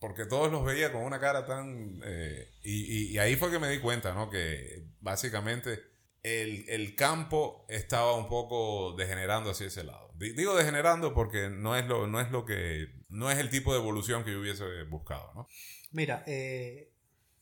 [0.01, 2.01] porque todos los veía con una cara tan...
[2.05, 4.31] Eh, y, y, ahí fue que me di cuenta, ¿no?
[4.31, 5.79] Que básicamente
[6.25, 10.13] el, el, campo estaba un poco degenerando hacia ese lado.
[10.17, 12.89] Digo degenerando porque no es lo, no es lo que...
[13.11, 15.47] No es el tipo de evolución que yo hubiese buscado, ¿no?
[15.93, 16.91] Mira, eh,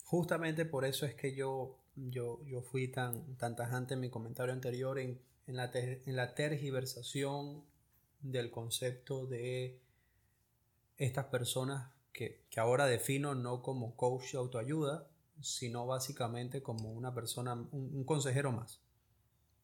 [0.05, 4.53] justamente por eso es que yo, yo, yo fui tan, tan tajante en mi comentario
[4.53, 7.65] anterior en, en, la, en la tergiversación
[8.21, 9.81] del concepto de
[10.99, 15.07] estas personas que, ahora defino no como coach de autoayuda,
[15.41, 18.81] sino básicamente como una persona, un, consejero más.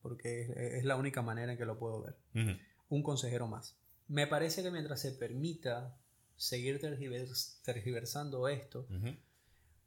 [0.02, 2.58] Porque es, la única manera en que lo puedo ver.
[2.88, 3.76] Un consejero más.
[4.08, 5.96] Me parece que mientras se permita
[6.36, 6.80] seguir
[7.64, 8.86] tergiversando esto,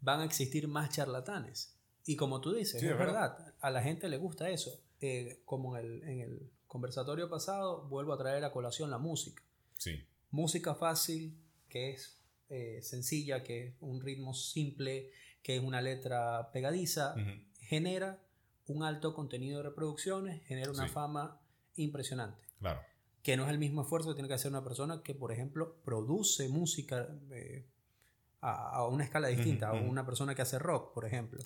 [0.02, 1.76] van a existir más charlatanes.
[2.08, 3.54] Y como tú dices, es, verdad.
[3.60, 4.80] a la gente le gusta eso.
[5.06, 9.42] Eh, como en el, en el, conversatorio pasado, vuelvo a traer a colación la música.
[9.78, 10.04] Sí.
[10.32, 11.40] Música fácil,
[11.70, 15.12] que es eh, sencilla, que es un ritmo simple,
[15.44, 17.16] que es una letra pegadiza,
[17.62, 18.20] genera
[18.66, 21.40] un alto contenido de reproducciones, genera una fama
[21.76, 22.42] impresionante.
[22.60, 22.82] Claro.
[23.22, 25.78] Que no es el mismo esfuerzo que tiene que hacer una persona que, por ejemplo,
[25.86, 27.68] produce música eh,
[28.42, 31.40] a, una escala distinta, a una persona que hace rock, por ejemplo.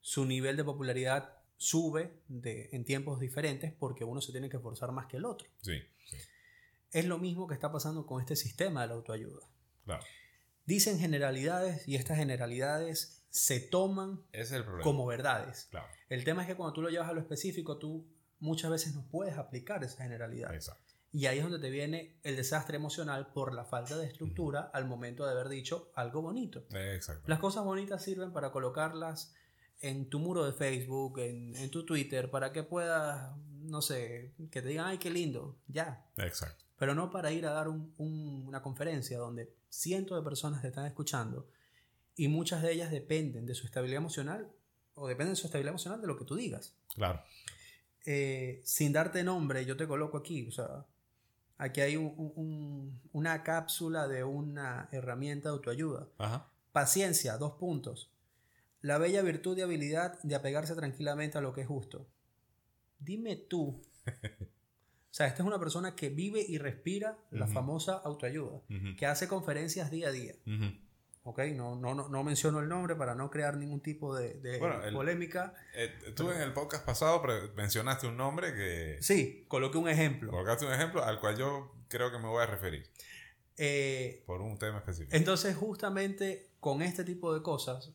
[0.00, 4.90] Su nivel de popularidad sube de, en tiempos diferentes porque uno se tiene que esforzar
[4.90, 5.48] más que el otro.
[5.60, 6.16] Sí, sí.
[6.90, 9.46] Es lo mismo que está pasando con este sistema de la autoayuda.
[10.66, 14.24] Dicen generalidades y estas generalidades se toman
[14.82, 15.70] como verdades.
[16.08, 18.08] El tema es que cuando tú lo llevas a lo específico, tú
[18.40, 20.52] muchas veces no puedes aplicar esa generalidad.
[21.12, 24.86] Y ahí es donde te viene el desastre emocional por la falta de estructura al
[24.86, 26.66] momento de haber dicho algo bonito.
[27.26, 29.32] Las cosas bonitas sirven para colocarlas
[29.82, 34.62] en tu muro de Facebook, en, en, tu Twitter, para que puedas, no sé, que
[34.62, 36.06] te digan, ay, qué lindo, ya.
[36.16, 36.64] Exacto.
[36.78, 41.46] Pero no para ir a dar una conferencia donde cientos de personas te están escuchando
[42.16, 44.48] y muchas de ellas dependen de su estabilidad emocional
[44.94, 46.74] o dependen de su estabilidad emocional de lo que tú digas.
[46.94, 47.22] Claro.
[48.04, 50.84] Eh, sin darte nombre, yo te coloco aquí, o sea,
[51.58, 56.08] aquí hay una cápsula de una herramienta de autoayuda.
[56.72, 58.10] Paciencia, dos puntos.
[58.82, 62.06] La bella virtud y habilidad de apegarse tranquilamente a lo que es justo.
[62.98, 63.82] Dime tú.
[65.12, 68.62] O sea, esta es una persona que vive y respira la famosa autoayuda,
[68.96, 70.34] que hace conferencias día a día.
[71.24, 74.58] Ok, no, no, no, menciono el nombre para no crear ningún tipo de,
[74.90, 75.52] polémica.
[75.74, 77.22] Eh, tú en el podcast pasado
[77.54, 78.96] mencionaste un nombre que...
[79.02, 80.30] Sí, coloqué un ejemplo.
[80.30, 82.90] Colocaste un ejemplo al cual yo creo que me voy a referir.
[83.58, 85.14] Eh, por un tema específico.
[85.14, 87.92] Entonces, justamente con este tipo de cosas,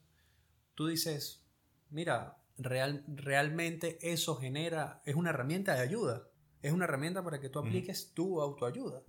[0.78, 1.44] tú dices,
[1.90, 6.30] mira, real, realmente eso genera, es una herramienta de ayuda.
[6.62, 9.02] Es una herramienta para que tú apliques tu autoayuda.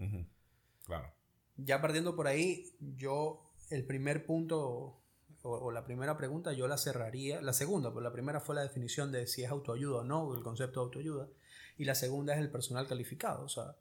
[0.86, 1.12] Claro.
[1.56, 5.02] Ya partiendo por ahí, yo el primer punto
[5.42, 7.42] o, la primera pregunta yo la cerraría.
[7.42, 10.42] La segunda, pues la primera fue la definición de si es autoayuda o no, el
[10.42, 11.28] concepto de autoayuda.
[11.76, 13.44] Y la segunda es el personal calificado.
[13.44, 13.76] O sea,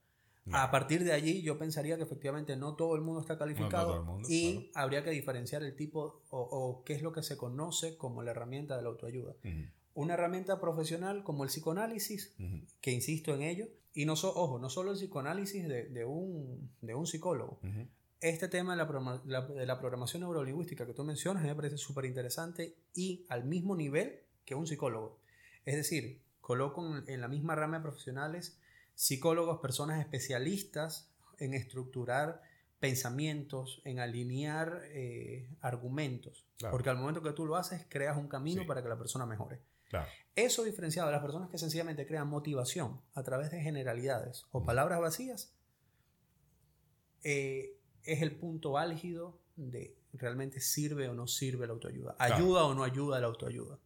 [0.51, 4.71] a partir de allí yo pensaría que efectivamente no todo el mundo está calificado y
[4.73, 8.77] habría que diferenciar el tipo o, qué es lo que se conoce como la herramienta
[8.77, 9.35] de la autoayuda.
[9.93, 12.35] Una herramienta profesional como el psicoanálisis,
[12.81, 17.07] que insisto en ello, y no ojo, no solo el psicoanálisis de, un, de un,
[17.07, 17.59] psicólogo.
[18.21, 18.83] Este tema de
[19.25, 23.75] la, de la, programación neurolingüística que tú mencionas me parece súper interesante y al mismo
[23.75, 25.19] nivel que un psicólogo.
[25.65, 28.59] Es decir, coloco en la misma rama de profesionales
[28.97, 32.41] psicólogos, personas especialistas en estructurar
[32.79, 36.47] pensamientos, en alinear eh, argumentos.
[36.71, 39.61] Porque al momento que tú lo haces, creas un camino para que la persona mejore.
[40.35, 44.99] Eso diferenciado de las personas que sencillamente crean motivación a través de generalidades o palabras
[44.99, 45.53] vacías,
[47.23, 52.15] eh, es el punto álgido de realmente sirve o no sirve la autoayuda.
[52.17, 53.79] Ayuda o no ayuda la autoayuda.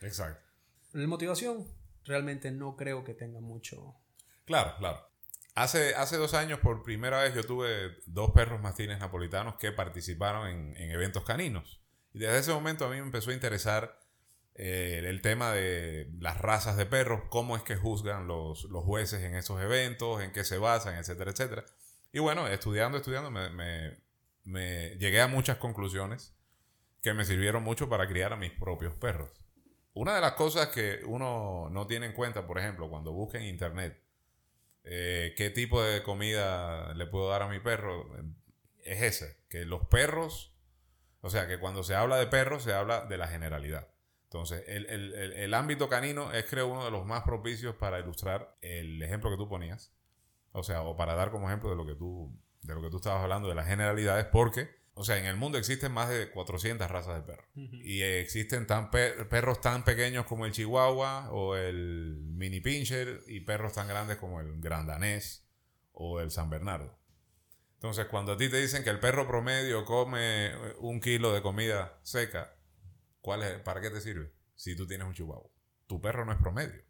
[0.00, 0.50] Exacto.
[0.92, 1.66] La motivación
[2.04, 3.96] realmente no creo que tenga mucho,
[4.44, 5.08] Claro, claro.
[5.54, 10.48] Hace, hace dos años, por primera vez, yo tuve dos perros mastines napolitanos que participaron
[10.48, 11.80] en, eventos caninos.
[12.12, 14.00] Y desde ese momento a mí me empezó a interesar
[14.56, 19.36] eh, el tema de las razas de perros, cómo es que juzgan los, jueces en
[19.36, 21.64] esos eventos, en qué se basan, etcétera, etcétera.
[22.12, 23.98] Y bueno, estudiando, estudiando, me,
[24.44, 26.34] me llegué a muchas conclusiones
[27.00, 29.30] que me sirvieron mucho para criar a mis propios perros.
[29.92, 33.44] Una de las cosas que uno no tiene en cuenta, por ejemplo, cuando busca en
[33.44, 34.03] internet
[34.84, 38.06] eh, qué tipo de comida le puedo dar a mi perro,
[38.82, 40.54] es ese, que los perros,
[41.22, 43.88] o sea, que cuando se habla de perros se habla de la generalidad.
[44.24, 49.30] Entonces, el, ámbito canino es creo uno de los más propicios para ilustrar el ejemplo
[49.30, 49.92] que tú ponías.
[50.50, 52.96] O sea, o para dar como ejemplo de lo que tú, de lo que tú
[52.96, 56.88] estabas hablando, de las generalidades, porque o sea, en el mundo existen más de 400
[56.88, 57.46] razas de perros.
[57.54, 63.72] Y existen tan perros tan pequeños como el Chihuahua o el Mini Pinscher y perros
[63.72, 65.48] tan grandes como el Gran Danés
[65.92, 66.96] o el San Bernardo.
[67.74, 71.98] Entonces, cuando a ti te dicen que el perro promedio come un kilo de comida
[72.02, 72.56] seca,
[73.20, 74.32] ¿cuál es, ¿para qué te sirve?
[74.54, 75.50] Si tú tienes un Chihuahua.
[75.86, 76.82] Tu perro no es promedio.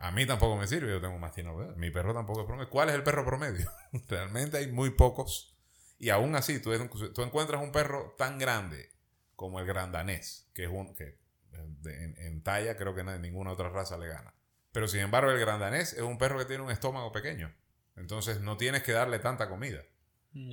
[0.00, 1.56] A mí tampoco me sirve, yo tengo más tino.
[1.76, 2.68] Mi perro tampoco es promedio.
[2.68, 3.70] ¿Cuál es el perro promedio?
[4.08, 5.57] Realmente hay muy pocos
[5.98, 6.70] y aún así, tú,
[7.14, 8.90] tú encuentras un perro tan grande
[9.34, 11.18] como el gran danés, que es un que
[11.52, 14.34] en, talla creo que ninguna otra raza le gana.
[14.72, 17.52] Pero sin embargo, el gran danés es un perro que tiene un estómago pequeño.
[17.96, 19.82] Entonces no tienes que darle tanta comida.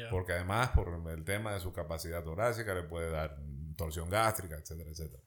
[0.09, 3.37] Porque además, por el tema de su capacidad torácica, le puede dar
[3.75, 5.21] torsión gástrica, etcétera, etcétera.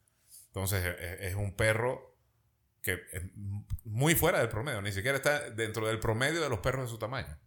[0.46, 2.16] Entonces e, e, es, un perro
[2.83, 3.22] que es
[3.85, 6.98] muy fuera del promedio, ni siquiera está dentro del promedio de los perros de su
[6.98, 7.38] tamaño.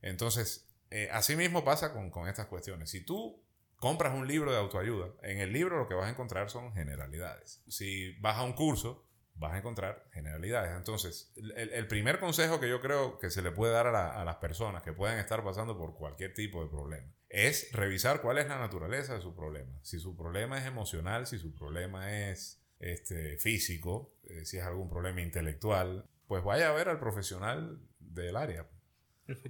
[0.00, 2.90] Entonces, eh, así mismo pasa con, estas cuestiones.
[2.90, 3.42] Si tú
[3.76, 7.62] compras un libro de autoayuda, en el libro lo que vas a encontrar son generalidades.
[7.66, 10.76] Si vas a un curso, vas a encontrar generalidades.
[10.76, 14.82] Entonces, el, primer consejo que yo creo que se le puede dar a, las personas
[14.82, 19.14] que puedan estar pasando por cualquier tipo de problema es revisar cuál es la naturaleza
[19.14, 19.72] de su problema.
[19.82, 24.90] Si su problema es emocional, si su problema es este, físico, eh, si es algún
[24.90, 28.68] problema intelectual, pues vaya a ver al profesional del área.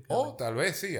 [0.08, 0.96] O tal vez sí,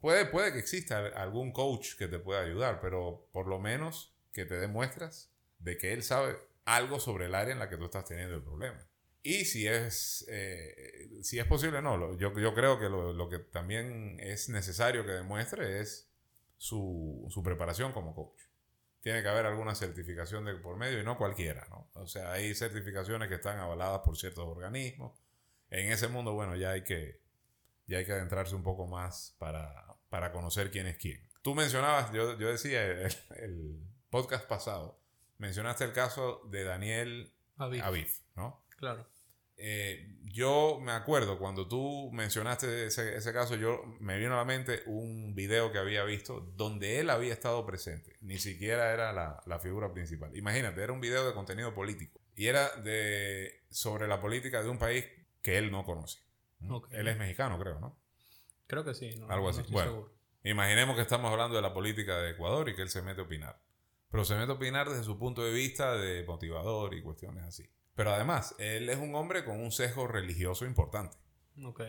[0.00, 4.44] puede, puede que exista algún coach que te pueda ayudar, pero por lo menos que
[4.44, 8.04] te demuestras de que él sabe algo sobre el área en la que tú estás
[8.04, 8.86] teniendo el problema.
[9.22, 12.16] Y si es, eh, si es posible, no.
[12.18, 16.10] Yo, yo creo que lo, que también es necesario que demuestre es
[16.58, 18.42] su, su, preparación como coach.
[19.00, 21.90] Tiene que haber alguna certificación de por medio y no cualquiera, ¿no?
[21.94, 25.18] O sea, hay certificaciones que están avaladas por ciertos organismos.
[25.70, 27.23] En ese mundo, bueno, ya hay que,
[27.86, 31.28] y hay que adentrarse un poco más para, para conocer quién es quién.
[31.42, 35.00] Tú mencionabas, yo, yo decía el, el, podcast pasado,
[35.38, 38.64] mencionaste el caso de Daniel Aviv, ¿no?
[38.76, 39.06] Claro.
[39.56, 44.44] eh, yo me acuerdo cuando tú mencionaste ese, ese, caso, yo me vino a la
[44.44, 48.16] mente un video que había visto donde él había estado presente.
[48.20, 50.36] Ni siquiera era la, la figura principal.
[50.36, 52.20] Imagínate, era un video de contenido político.
[52.36, 55.04] Y era de, sobre la política de un país
[55.40, 56.23] que él no conoce.
[56.90, 57.98] Él es mexicano, creo, ¿no?
[58.66, 59.10] Creo que sí.
[59.28, 59.62] Algo así.
[59.70, 60.10] bueno,
[60.42, 63.24] imaginemos que estamos hablando de la política de Ecuador y que él se mete a
[63.24, 63.60] opinar.
[64.10, 67.68] Pero se mete a opinar desde su punto de vista de motivador y cuestiones así.
[67.94, 71.16] Pero además, él es un hombre con un sesgo religioso importante.
[71.64, 71.82] Ok.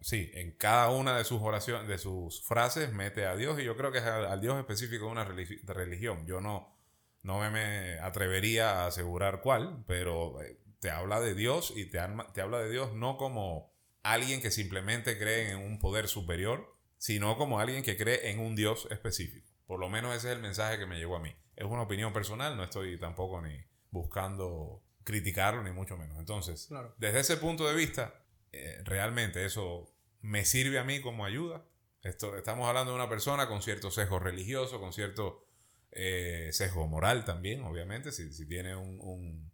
[0.00, 3.76] sí, en cada una de sus oraciones, de sus frases, mete a Dios y yo
[3.76, 6.26] creo que es al, Dios específico de una religión.
[6.26, 6.76] Yo no,
[7.22, 11.98] no me, atrevería a asegurar cuál, pero eh, te habla de Dios y te,
[12.32, 13.73] te habla de Dios no como
[14.04, 18.54] alguien que simplemente cree en un poder superior, sino como alguien que cree en un
[18.54, 19.50] Dios específico.
[19.66, 21.34] Por lo menos ese es el mensaje que me llegó a mí.
[21.56, 26.18] Es una opinión personal, no estoy tampoco ni buscando criticarlo, ni mucho menos.
[26.18, 31.66] Entonces, desde ese punto de vista, eh, realmente eso me sirve a mí como ayuda.
[32.02, 35.46] Esto, estamos hablando de una persona con cierto sesgo religioso, con cierto
[35.92, 38.12] eh, sesgo moral también, obviamente.
[38.12, 39.50] Si, si tiene un, un,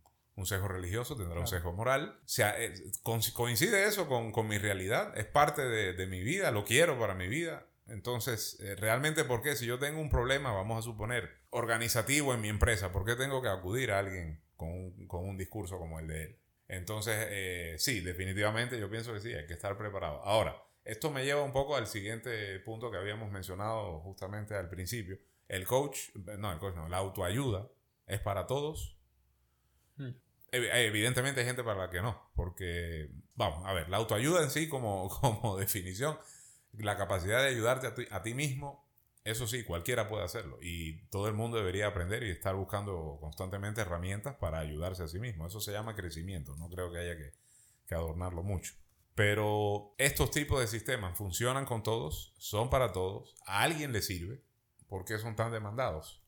[0.46, 2.18] sesgo religioso, tendrá un sesgo moral.
[2.24, 6.50] O sea, eh, coincide eso con, con, mi realidad, es parte de, de, mi vida,
[6.50, 7.66] lo quiero para mi vida.
[7.86, 9.56] Entonces, realmente, ¿por qué?
[9.56, 13.42] Si yo tengo un problema, vamos a suponer, organizativo en mi empresa, ¿por qué tengo
[13.42, 14.40] que acudir a alguien
[15.06, 16.38] con un, discurso como el de él.
[16.68, 20.22] Entonces, eh, sí, definitivamente yo pienso que sí, hay que estar preparado.
[20.22, 25.18] Ahora, esto me lleva un poco al siguiente punto que habíamos mencionado justamente al principio.
[25.48, 27.68] El coach, no, el coach no, la autoayuda
[28.06, 28.96] es para todos.
[29.96, 30.10] Hmm.
[30.52, 34.68] Evidentemente hay gente para la que no, porque, vamos, a ver, la autoayuda en sí
[34.68, 36.18] como, como definición,
[36.72, 38.90] la capacidad de ayudarte a, a ti mismo
[39.24, 43.82] eso sí, cualquiera puede hacerlo y todo el mundo debería aprender y estar buscando constantemente
[43.82, 45.46] herramientas para ayudarse a sí mismo.
[45.46, 48.74] Eso se llama crecimiento, no creo que haya que, adornarlo mucho.
[49.14, 54.42] Pero estos tipos de sistemas funcionan con todos, son para todos, a alguien le sirve,
[54.88, 56.22] ¿por qué son tan demandados?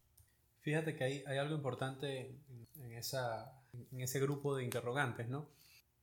[0.60, 2.36] Fíjate que hay, hay algo importante
[2.74, 5.48] en, esa, en ese grupo de interrogantes, ¿no?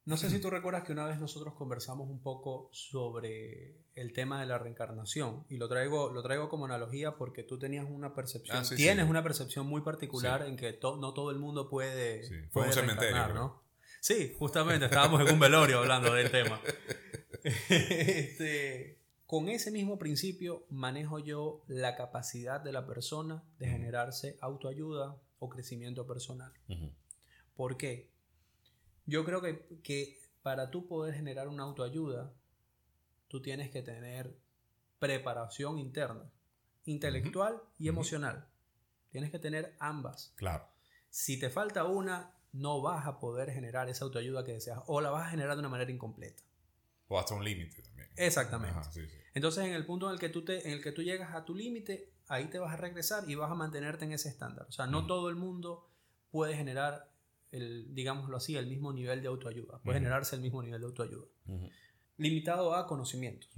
[0.06, 4.40] No sé si tú recuerdas que una vez nosotros conversamos un poco sobre el tema
[4.40, 8.58] de la reencarnación y lo traigo, lo traigo como analogía porque tú tenías una percepción,
[8.58, 12.74] ah, tienes una percepción muy particular en que no todo el mundo puede, Fue un
[12.74, 13.62] cementerio, ¿no?
[14.00, 16.60] Sí, justamente estábamos en un velorio hablando del tema.
[17.70, 25.16] Este, con ese mismo principio manejo yo la capacidad de la persona de generarse autoayuda
[25.40, 26.52] o crecimiento personal.
[27.60, 28.10] ¿Por qué?
[29.06, 32.32] Yo creo que, que para tú poder generar una autoayuda,
[33.28, 34.34] tú tienes que tener
[34.98, 36.32] preparación interna,
[36.86, 38.48] intelectual y emocional.
[39.10, 40.32] Tienes que tener ambas.
[40.38, 40.70] Claro.
[41.10, 45.10] Si te falta una, no vas a poder generar esa autoayuda que deseas o la
[45.10, 46.42] vas a generar de una manera incompleta.
[47.10, 48.08] O hasta un límite también.
[48.16, 48.80] Exactamente.
[49.34, 51.44] Entonces, en el punto en el que tú, te, en el que tú llegas a
[51.44, 54.66] tu límite, ahí te vas a regresar y vas a mantenerte en ese estándar.
[54.70, 55.92] O sea, no todo el mundo
[56.32, 57.10] puede generar
[57.52, 59.80] el, digámoslo así, el mismo nivel de autoayuda.
[59.80, 61.28] Puede generarse el mismo nivel de autoayuda.
[62.18, 63.50] Limitado a conocimientos.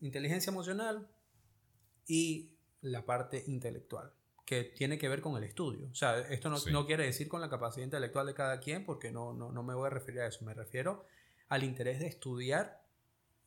[0.00, 1.08] Inteligencia emocional
[2.06, 2.50] y
[2.82, 4.12] la parte intelectual,
[4.44, 5.88] que tiene que ver con el estudio.
[5.90, 9.10] O sea, esto no, no quiere decir con la capacidad intelectual de cada quien, porque
[9.10, 10.44] no, no, no, me voy a referir a eso.
[10.44, 11.06] Me refiero
[11.48, 12.84] al interés de estudiar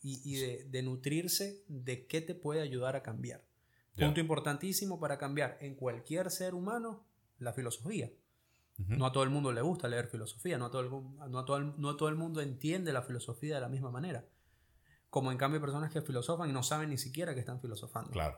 [0.01, 3.43] y, y de, de, nutrirse de qué te puede ayudar a cambiar.
[3.95, 7.03] Punto importantísimo para cambiar en cualquier ser humano,
[7.39, 8.11] la filosofía.
[8.77, 11.45] No a todo el mundo le gusta leer filosofía, no a, todo el, no, a
[11.45, 14.25] todo no todo el mundo entiende la filosofía de la misma manera.
[15.09, 18.11] Como en cambio personas que filosofan y no saben ni siquiera que están filosofando.
[18.11, 18.37] Claro.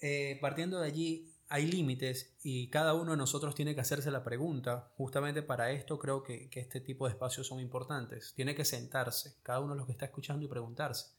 [0.00, 4.22] Eh, partiendo de allí, hay límites y cada uno de nosotros tiene que hacerse la
[4.22, 4.92] pregunta.
[4.96, 8.32] Justamente para esto creo que, que este tipo de espacios son importantes.
[8.34, 11.16] Tiene que sentarse, cada uno de los que está escuchando y preguntarse,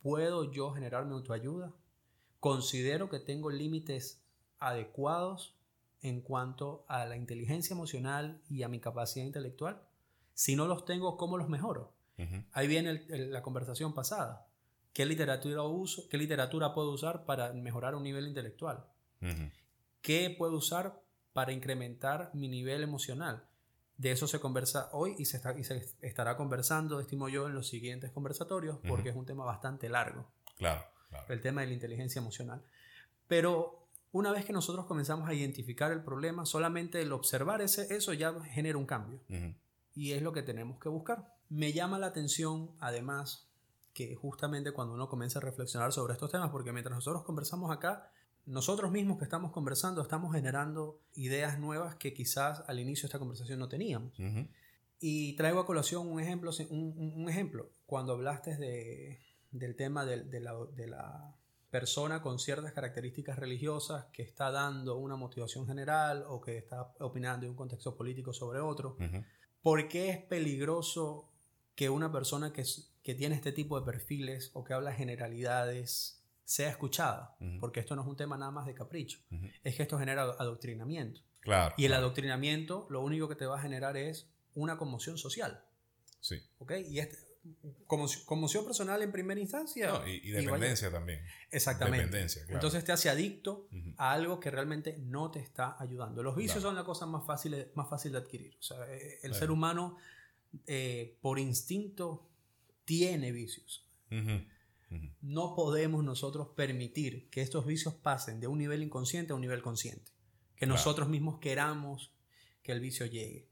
[0.00, 1.74] ¿puedo yo generar mi autoayuda?
[2.40, 4.22] ¿Considero que tengo límites
[4.58, 5.53] adecuados
[6.04, 9.82] en cuanto a la inteligencia emocional y a mi capacidad intelectual?
[10.34, 11.94] Si no los tengo, ¿cómo los mejoro?
[12.52, 14.46] Ahí viene la conversación pasada.
[14.92, 18.84] ¿Qué literatura, uso, ¿Qué literatura puedo usar para mejorar un nivel intelectual?
[20.02, 21.02] ¿Qué puedo usar
[21.32, 23.48] para incrementar mi nivel emocional?
[23.96, 27.54] De eso se conversa hoy y se, está, y se estará conversando, estimo yo, en
[27.54, 30.30] los siguientes conversatorios, porque es un tema bastante largo.
[30.56, 30.84] Claro,
[31.28, 32.62] El tema de la inteligencia emocional.
[33.26, 33.83] Pero
[34.14, 38.32] una vez que nosotros comenzamos a identificar el problema, solamente el observar ese, eso ya
[38.44, 39.20] genera un cambio.
[39.92, 41.34] Y es lo que tenemos que buscar.
[41.48, 43.50] Me llama la atención, además,
[43.92, 48.08] que justamente cuando uno comienza a reflexionar sobre estos temas, porque mientras nosotros conversamos acá,
[48.46, 53.18] nosotros mismos que estamos conversando estamos generando ideas nuevas que quizás al inicio de esta
[53.18, 54.12] conversación no teníamos.
[55.00, 57.68] Y traigo a colación un ejemplo, un, ejemplo.
[57.84, 59.18] cuando hablaste de,
[59.50, 61.34] del tema de, de, la, de, la,
[61.74, 67.46] persona con ciertas características religiosas que está dando una motivación general o que está opinando
[67.46, 68.96] en un contexto político sobre otro,
[69.60, 71.32] ¿por qué es peligroso
[71.74, 72.62] que una persona que,
[73.02, 78.02] que tiene este tipo de perfiles o que habla generalidades sea escuchada, porque esto no
[78.02, 79.18] es un tema nada más de capricho,
[79.64, 81.22] es que esto genera adoctrinamiento.
[81.40, 81.74] Claro.
[81.76, 85.64] Y el adoctrinamiento lo único que te va a generar es una conmoción social.
[86.20, 86.40] Sí.
[86.58, 86.72] ¿Ok?
[86.88, 87.16] Y este,
[87.86, 90.02] conmoción personal en primera instancia.
[90.06, 91.20] y, dependencia también.
[91.50, 92.06] Exactamente.
[92.06, 96.22] Dependencia, Entonces te hace adicto a algo que realmente no te está ayudando.
[96.22, 98.56] Los vicios son la cosa más fácil, más fácil de adquirir.
[98.58, 99.96] O sea, eh, el ser humano
[100.66, 102.28] eh, por instinto
[102.84, 103.86] tiene vicios.
[105.20, 109.60] No podemos nosotros permitir que estos vicios pasen de un nivel inconsciente a un nivel
[109.60, 110.12] consciente.
[110.54, 112.12] Que nosotros mismos queramos
[112.62, 113.48] que el vicio llegue.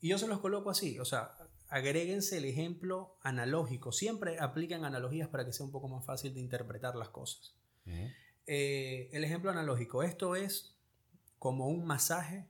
[0.00, 1.36] Y yo se los coloco así, o sea,
[1.70, 3.92] agréguense el ejemplo analógico.
[3.92, 7.54] Siempre apliquen analogías para que sea un poco más fácil de interpretar las cosas.
[8.46, 10.76] Eh, el ejemplo analógico, esto es
[11.38, 12.46] como un masaje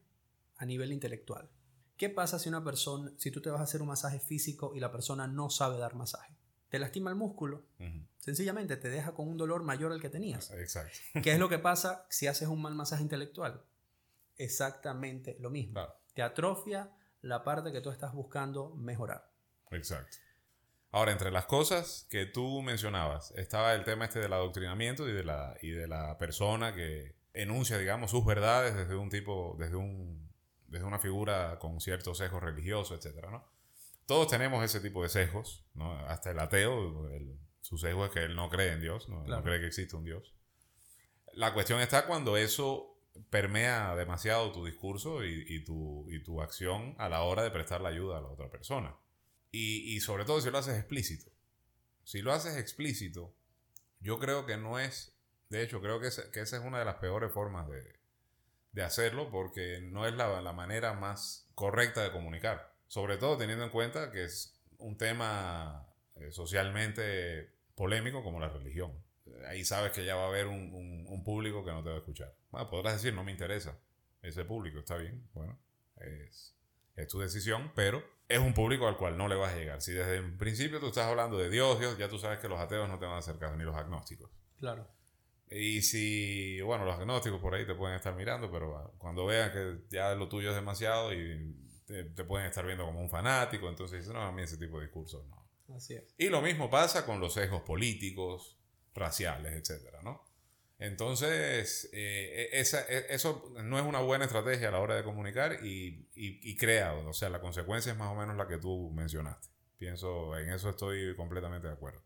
[0.56, 1.48] a nivel intelectual.
[1.96, 4.80] ¿Qué pasa si una persona, si tú te vas a hacer un masaje físico y
[4.80, 6.34] la persona no sabe dar masaje?
[6.70, 7.64] Te lastima el músculo,
[8.18, 10.50] sencillamente te deja con un dolor mayor al que tenías.
[10.52, 10.98] Exacto.
[11.22, 13.62] ¿Qué es lo que pasa si haces un mal masaje intelectual?
[14.36, 15.80] Exactamente lo mismo.
[16.14, 16.90] Te atrofia
[17.22, 19.30] la parte que tú estás buscando mejorar.
[19.70, 20.16] Exacto.
[20.92, 25.22] Ahora, entre las cosas que tú mencionabas, estaba el tema este del adoctrinamiento y de
[25.22, 30.32] la, y de la persona que enuncia, digamos, sus verdades desde un tipo, desde un,
[30.66, 33.48] desde una figura con ciertos sesgos religiosos, etcétera, ¿no?
[34.06, 35.92] Todos tenemos ese tipo de sesgos, ¿no?
[36.08, 37.08] Hasta el ateo,
[37.60, 40.04] su sesgo es que él no cree en Dios, no, no cree que existe un
[40.04, 40.34] Dios.
[41.34, 42.89] La cuestión está cuando eso
[43.30, 48.20] permea demasiado tu discurso y, tu, acción a la hora de prestar la ayuda a
[48.20, 48.96] la otra persona.
[49.52, 51.30] Y, sobre todo si lo haces explícito.
[52.04, 53.34] Si lo haces explícito,
[54.00, 55.16] yo creo que no es,
[55.48, 58.00] de hecho creo que, que esa es una de las peores formas de,
[58.72, 62.74] de hacerlo porque no es la, la, manera más correcta de comunicar.
[62.86, 65.86] Sobre todo teniendo en cuenta que es un tema
[66.16, 68.92] eh, socialmente polémico como la religión
[69.46, 71.98] ahí sabes que ya va a haber un, un, público que no te va a
[71.98, 72.34] escuchar.
[72.50, 73.78] Bueno, podrás decir, no me interesa
[74.22, 75.58] ese público, está bien, bueno,
[75.96, 76.56] es,
[76.96, 79.80] es, tu decisión, pero es un público al cual no le vas a llegar.
[79.80, 82.60] Si desde el principio tú estás hablando de Dios, Dios, ya tú sabes que los
[82.60, 84.30] ateos no te van a acercar, ni los agnósticos.
[84.58, 84.86] Claro.
[85.50, 89.78] Y si, bueno, los agnósticos por ahí te pueden estar mirando, pero cuando vean que
[89.90, 91.56] ya lo tuyo es demasiado y
[91.86, 94.86] te, te pueden estar viendo como un fanático, entonces no, a mí ese tipo de
[94.86, 95.50] discursos no.
[95.74, 96.14] Así es.
[96.18, 98.59] Y lo mismo pasa con los sesgos políticos,
[98.94, 100.24] raciales, etcétera, ¿no?
[100.78, 105.04] Entonces, eh, e, esa, e, eso no es una buena estrategia a la hora de
[105.04, 108.90] comunicar y, y, crea, o sea, la consecuencia es más o menos la que tú
[108.90, 109.48] mencionaste.
[109.76, 112.02] Pienso, en eso estoy completamente de acuerdo.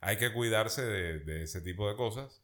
[0.00, 2.42] Hay que cuidarse de, de ese tipo de cosas.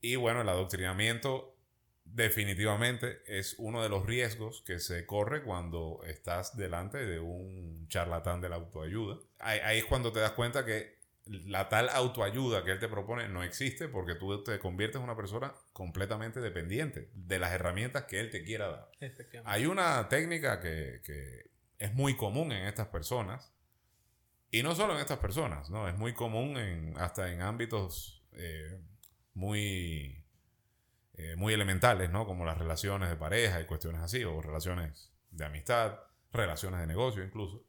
[0.00, 1.56] Y bueno, el adoctrinamiento
[2.04, 8.40] definitivamente es uno de los riesgos que se corre cuando estás delante de un charlatán
[8.40, 9.18] de la autoayuda.
[9.38, 10.97] ahí es cuando te das cuenta que
[11.28, 15.16] la tal autoayuda que él te propone no existe porque tú te conviertes en una
[15.16, 18.90] persona completamente dependiente de las herramientas que él te quiera dar.
[19.44, 21.00] Hay una técnica que,
[21.78, 23.52] es muy común en estas personas,
[24.50, 25.88] y no solo en estas personas, ¿no?
[25.88, 28.80] Es muy común en, hasta en ámbitos eh,
[29.34, 30.24] muy,
[31.14, 32.26] eh, muy elementales, ¿no?
[32.26, 36.00] Como las relaciones de pareja y cuestiones así, o relaciones de amistad,
[36.32, 37.64] relaciones de negocio incluso,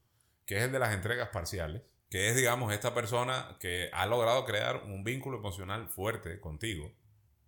[0.45, 4.43] que es el de las entregas parciales que es, digamos, esta persona que ha logrado
[4.45, 6.91] crear un vínculo emocional fuerte contigo,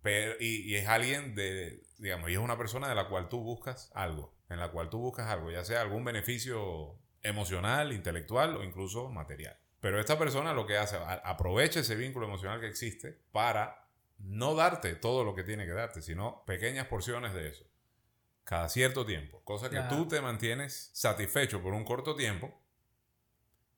[0.02, 3.90] pero, y, es alguien de, digamos, y es una persona de la cual tú buscas
[3.94, 9.08] algo, en la cual tú buscas algo, ya sea algún beneficio emocional, intelectual o incluso
[9.10, 9.56] material.
[9.80, 13.88] Pero esta persona lo que hace, aprovecha ese vínculo emocional que existe para
[14.18, 17.64] no darte todo lo que tiene que darte, sino pequeñas porciones de eso,
[18.44, 22.61] cada cierto tiempo, cosa que tú te mantienes satisfecho por un corto tiempo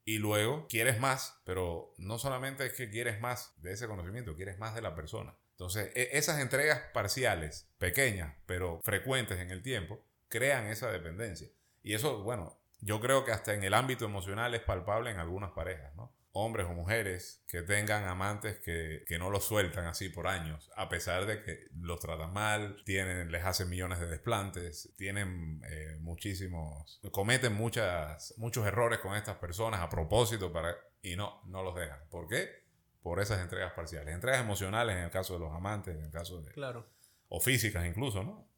[0.05, 4.59] y luego quieres más, pero no solamente es que quieres más de ese conocimiento, quieres
[4.59, 5.35] más de la persona.
[5.53, 11.49] Entonces, e, esas entregas parciales, pequeñas, pero frecuentes en el tiempo, crean esa dependencia.
[11.83, 15.53] Y eso, bueno, yo creo que hasta en el ámbito emocional es palpable en algunas
[15.53, 16.13] parejas, ¿no?
[16.37, 21.27] Hombres o mujeres que tengan amantes que, no los sueltan así por años, a pesar
[21.27, 27.55] de que los tratan mal, tienen, les hacen millones de desplantes, tienen eh, muchísimos, cometen
[27.55, 32.01] muchas, muchos errores con estas personas a propósito para, y no, no los dejan.
[32.11, 32.65] ¿Por qué?
[33.01, 34.13] Por esas entregas parciales.
[34.13, 36.51] Entregas emocionales en el caso de los amantes, en el caso de...
[36.51, 36.91] Claro.
[37.29, 38.51] O físicas incluso, ¿no?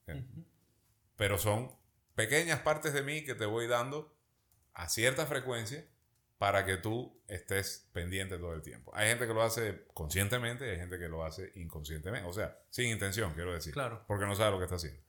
[1.16, 1.70] Pero son
[2.14, 4.16] pequeñas partes de mí que te voy dando
[4.72, 5.86] a cierta frecuencia
[6.38, 8.92] para que tú estés pendiente todo el tiempo.
[8.94, 12.28] Hay gente que lo hace conscientemente y hay gente que lo hace inconscientemente.
[12.28, 13.72] O sea, sin intención, quiero decir.
[13.72, 14.04] Claro.
[14.06, 15.00] Porque no sabe lo que está haciendo.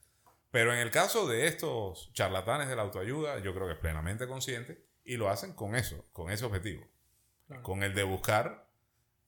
[0.51, 4.27] Pero en el caso de estos charlatanes de la autoayuda, yo creo que es plenamente
[4.27, 6.87] consciente y lo hacen con eso, con ese objetivo.
[7.61, 8.67] Con el de buscar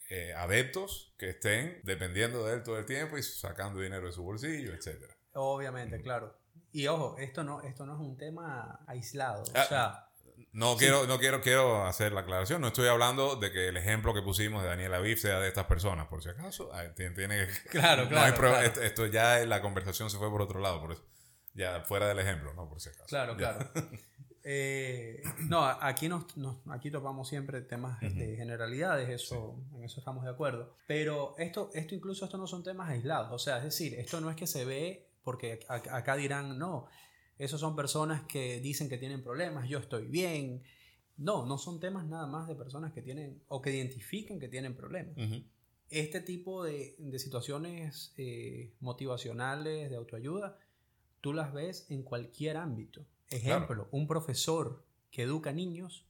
[0.10, 4.24] eh, adeptos que estén dependiendo de él todo el tiempo y sacando dinero de su
[4.24, 5.04] bolsillo, etc.
[5.34, 6.38] Obviamente, claro.
[6.72, 9.43] Y ojo, esto no, esto no es un tema aislado.
[9.43, 10.09] o ah, sea,
[10.52, 12.62] no quiero, no quiero, quiero hacer la aclaración.
[12.62, 15.66] No estoy hablando de que el ejemplo que pusimos de Daniel Aviv sea de estas
[15.66, 16.72] personas, por si acaso.
[16.95, 21.06] Tiene, claro, claro, Esto, ya la conversación se fue por otro lado, por eso.
[21.54, 22.68] Ya fuera del ejemplo, ¿no?
[22.68, 23.08] Por si acaso.
[23.08, 23.70] Claro, claro.
[24.52, 26.26] Eh, no, aquí nos,
[26.72, 30.76] aquí topamos siempre temas de generalidades, eso, en eso estamos de acuerdo.
[30.88, 33.32] Pero esto, esto incluso esto no son temas aislados.
[33.32, 36.88] O sea, es decir, esto no es que se ve porque acá dirán, no,
[37.40, 40.62] esos son personas que dicen que tienen problemas, yo estoy bien.
[41.18, 44.76] No, no son temas nada más de personas que tienen o que identifiquen que tienen
[44.76, 45.16] problemas.
[45.90, 50.60] Este tipo de, situaciones eh, motivacionales de autoayuda,
[51.22, 53.06] tú las ves en cualquier ámbito.
[53.30, 56.06] Ejemplo, un profesor que educa niños,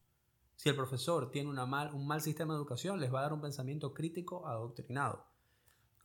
[0.56, 3.34] si el profesor tiene una mal, un mal sistema de educación, les va a dar
[3.34, 5.29] un pensamiento crítico adoctrinado.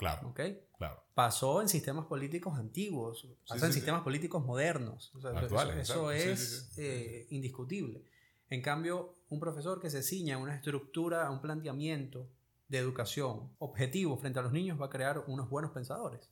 [0.04, 0.28] Claro.
[0.28, 0.40] ¿Ok?
[0.76, 1.02] Claro.
[1.14, 5.12] Pasó en sistemas políticos antiguos, pasó en sistemas políticos modernos.
[5.78, 8.04] eso, es eh, indiscutible.
[8.50, 12.28] En cambio, un profesor que se ciña a una estructura, a un planteamiento
[12.68, 16.30] de educación objetivo frente a los niños va a crear unos buenos pensadores.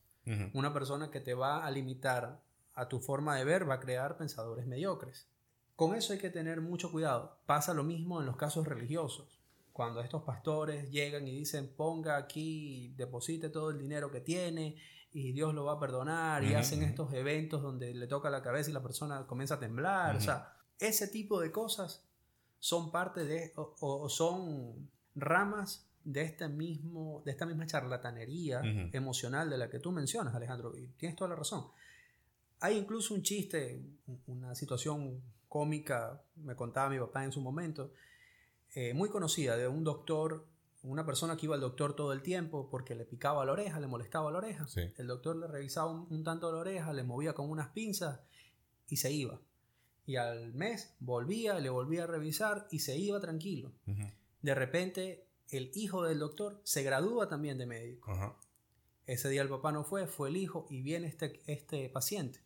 [0.53, 2.41] Una persona que te va a limitar
[2.75, 5.27] a tu forma de ver va a crear pensadores mediocres.
[5.75, 7.39] Con eso hay que tener mucho cuidado.
[7.45, 9.42] Pasa lo mismo en los casos religiosos
[9.73, 14.77] cuando estos pastores llegan y dicen ponga aquí, deposite todo el dinero que tiene
[15.13, 18.71] y Dios lo va a perdonar y hacen estos eventos donde le toca la cabeza
[18.71, 20.17] y la persona comienza a temblar.
[20.17, 22.05] O sea, ese tipo de cosas
[22.59, 28.63] son parte de o, son ramas de este mismo de esta misma charlatanería
[28.93, 31.67] emocional de la que tú mencionas, Alejandro, y tienes toda la razón.
[32.61, 33.83] Hay incluso un chiste,
[34.27, 37.93] una situación cómica, me contaba mi papá en su momento,
[38.75, 40.47] eh, muy conocida de un doctor,
[40.83, 43.87] una persona que iba al doctor todo el tiempo porque le picaba la oreja, le
[43.87, 44.67] molestaba la oreja.
[44.97, 48.21] El doctor le revisaba un, tanto la oreja, le movía con unas pinzas
[48.89, 49.41] y se iba.
[50.07, 53.73] Y al mes volvía, le volvía a revisar y se iba tranquilo.
[54.41, 58.37] De repente, el hijo del doctor se gradúa también de médico.
[59.07, 62.41] Ese día el papá no fue, fue el hijo y viene este, este paciente.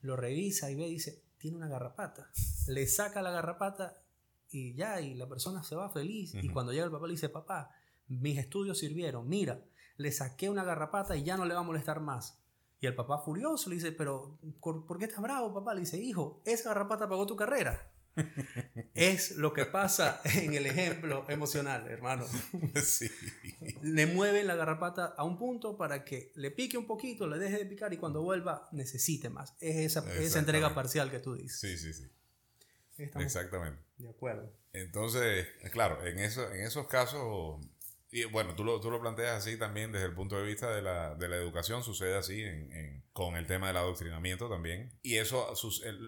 [0.00, 2.30] Lo revisa y ve y dice, tiene una garrapata.
[2.66, 4.02] Le saca la garrapata
[4.50, 6.34] y ya, y la persona se va feliz.
[6.34, 7.70] Y cuando llega el papá le dice, papá,
[8.06, 9.64] mis estudios sirvieron, mira,
[9.96, 12.42] le saqué una garrapata y ya no le va a molestar más.
[12.80, 15.74] Y el papá furioso le dice, pero ¿por qué estás bravo, papá?
[15.74, 17.92] Le dice, hijo, esa garrapata pagó tu carrera.
[18.94, 22.26] es lo que pasa en el ejemplo emocional, hermano.
[22.82, 23.10] Sí.
[23.82, 27.58] Le mueven la garrapata a un punto para que le pique un poquito, le deje
[27.58, 29.54] de picar y cuando vuelva necesite más.
[29.60, 31.60] Es esa, esa entrega parcial que tú dices.
[31.60, 32.04] Sí, sí, sí.
[32.98, 33.80] Exactamente.
[33.96, 34.52] De acuerdo.
[34.72, 37.60] Entonces, claro, en, eso, en esos casos,
[38.10, 40.82] y bueno, tú lo, tú lo planteas así también desde el punto de vista de
[40.82, 44.92] la, de la educación, sucede así en, con el tema del adoctrinamiento también.
[45.02, 45.52] Y eso,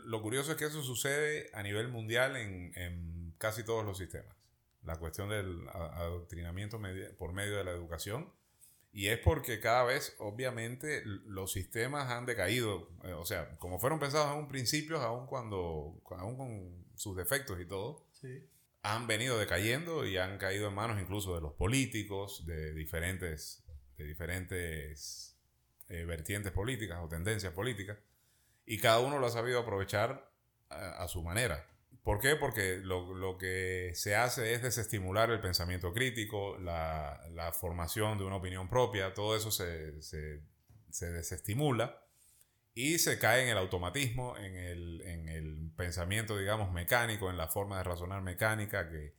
[0.04, 4.36] lo curioso es que eso sucede a nivel mundial en, en casi todos los sistemas.
[4.82, 6.80] La cuestión del adoctrinamiento
[7.18, 8.32] por medio de la educación.
[8.92, 12.88] Y es porque cada vez, obviamente, los sistemas han decaído.
[13.04, 17.58] Eh, o sea, como fueron pensados en un principio, aún cuando, aún con sus defectos
[17.58, 18.06] y todo,
[18.82, 23.64] han venido decayendo y han caído en manos incluso de los políticos, de diferentes,
[23.96, 25.40] de diferentes
[25.88, 27.96] eh, vertientes políticas o tendencias políticas.
[28.66, 30.30] Y cada uno lo ha sabido aprovechar
[30.68, 31.66] a, su manera.
[32.02, 32.36] ¿Por qué?
[32.36, 38.36] Porque lo, que se hace es desestimular el pensamiento crítico, la, la formación de una
[38.36, 40.42] opinión propia, todo eso se, se,
[40.90, 41.98] se desestimula
[42.74, 47.48] y se cae en el automatismo, en el, en el pensamiento, digamos, mecánico, en la
[47.48, 49.14] forma de razonar mecánica, que,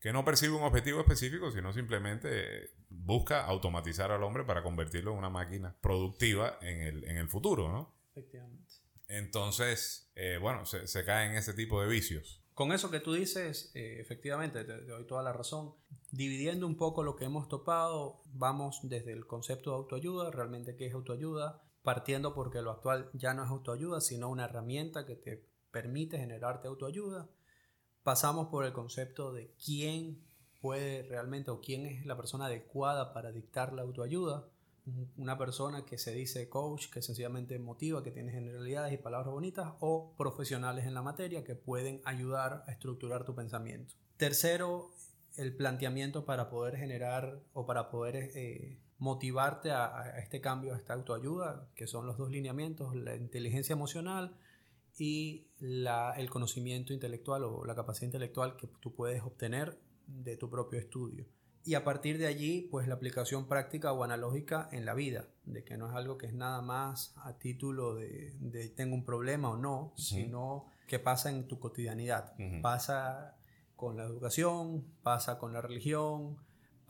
[0.00, 5.18] que no percibe un objetivo específico, sino simplemente busca automatizar al hombre para convertirlo en
[5.18, 7.94] una máquina productiva en el, en el futuro, ¿no?
[8.10, 8.74] Efectivamente.
[9.08, 12.40] Entonces, eh, bueno, se, se, cae en ese tipo de vicios.
[12.54, 15.74] Con eso que tú dices, eh, efectivamente, te, doy toda la razón.
[16.10, 20.86] Dividiendo un poco lo que hemos topado, vamos desde el concepto de autoayuda, realmente qué
[20.86, 25.48] es autoayuda, partiendo porque lo actual ya no es autoayuda, sino una herramienta que te
[25.70, 27.28] permite generarte autoayuda.
[28.02, 30.24] Pasamos por el concepto de quién
[30.60, 34.48] puede realmente o quién es la persona adecuada para dictar la autoayuda,
[35.16, 39.72] una persona que se dice coach, que sencillamente motiva, que tiene generalidades y palabras bonitas,
[39.80, 43.94] o profesionales en la materia que pueden ayudar a estructurar tu pensamiento.
[44.16, 44.90] Tercero,
[45.36, 50.92] el planteamiento para poder generar o para poder eh, motivarte a, este cambio, a esta
[50.92, 54.36] autoayuda, que son los dos lineamientos, la inteligencia emocional
[54.96, 60.78] y el conocimiento intelectual o la capacidad intelectual que tú puedes obtener de tu propio
[60.78, 61.26] estudio.
[61.64, 65.64] Y a partir de allí, pues la aplicación práctica o analógica en la vida, de
[65.64, 69.56] que no es algo que es nada más a título de, tengo un problema o
[69.56, 72.34] no, sino que pasa en tu cotidianidad.
[72.60, 73.36] Pasa
[73.76, 76.38] con la educación, pasa con la religión,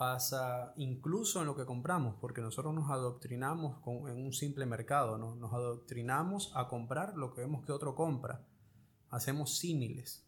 [0.01, 5.35] pasa incluso en lo que compramos, porque nosotros nos adoctrinamos en un simple mercado, ¿no?
[5.35, 8.41] nos adoctrinamos a comprar lo que vemos que otro compra.
[9.11, 10.25] Hacemos símiles.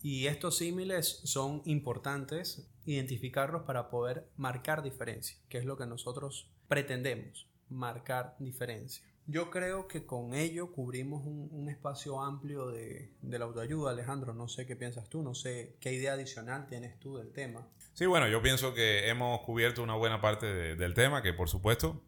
[0.00, 6.50] Y estos símiles son importantes identificarlos para poder marcar diferencia, que es lo que nosotros
[6.66, 9.04] pretendemos, marcar diferencia.
[9.26, 14.32] Yo creo que con ello cubrimos un, espacio amplio de, la autoayuda, Alejandro.
[14.32, 17.68] No sé qué piensas tú, no sé qué idea adicional tienes tú del tema.
[17.96, 22.02] Sí, bueno, yo pienso que hemos cubierto una buena parte del tema, que por supuesto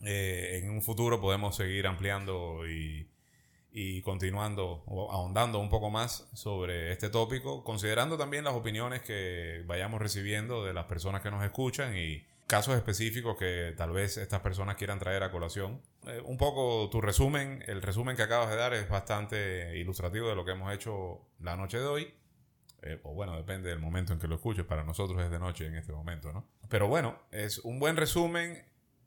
[0.00, 3.06] eh, en un futuro podemos seguir ampliando y,
[4.02, 10.64] continuando ahondando un poco más sobre este tópico, considerando también las opiniones que vayamos recibiendo
[10.64, 14.98] de las personas que nos escuchan y casos específicos que tal vez estas personas quieran
[14.98, 15.80] traer a colación.
[16.08, 20.34] Eh, un poco tu resumen, el resumen que acabas de dar es bastante ilustrativo de
[20.34, 22.14] lo que hemos hecho la noche de hoy.
[22.86, 25.66] Eh, o bueno, depende del momento en que lo escuches, para nosotros es de noche
[25.66, 26.46] en este momento, ¿no?
[26.68, 28.62] Pero bueno, es un buen resumen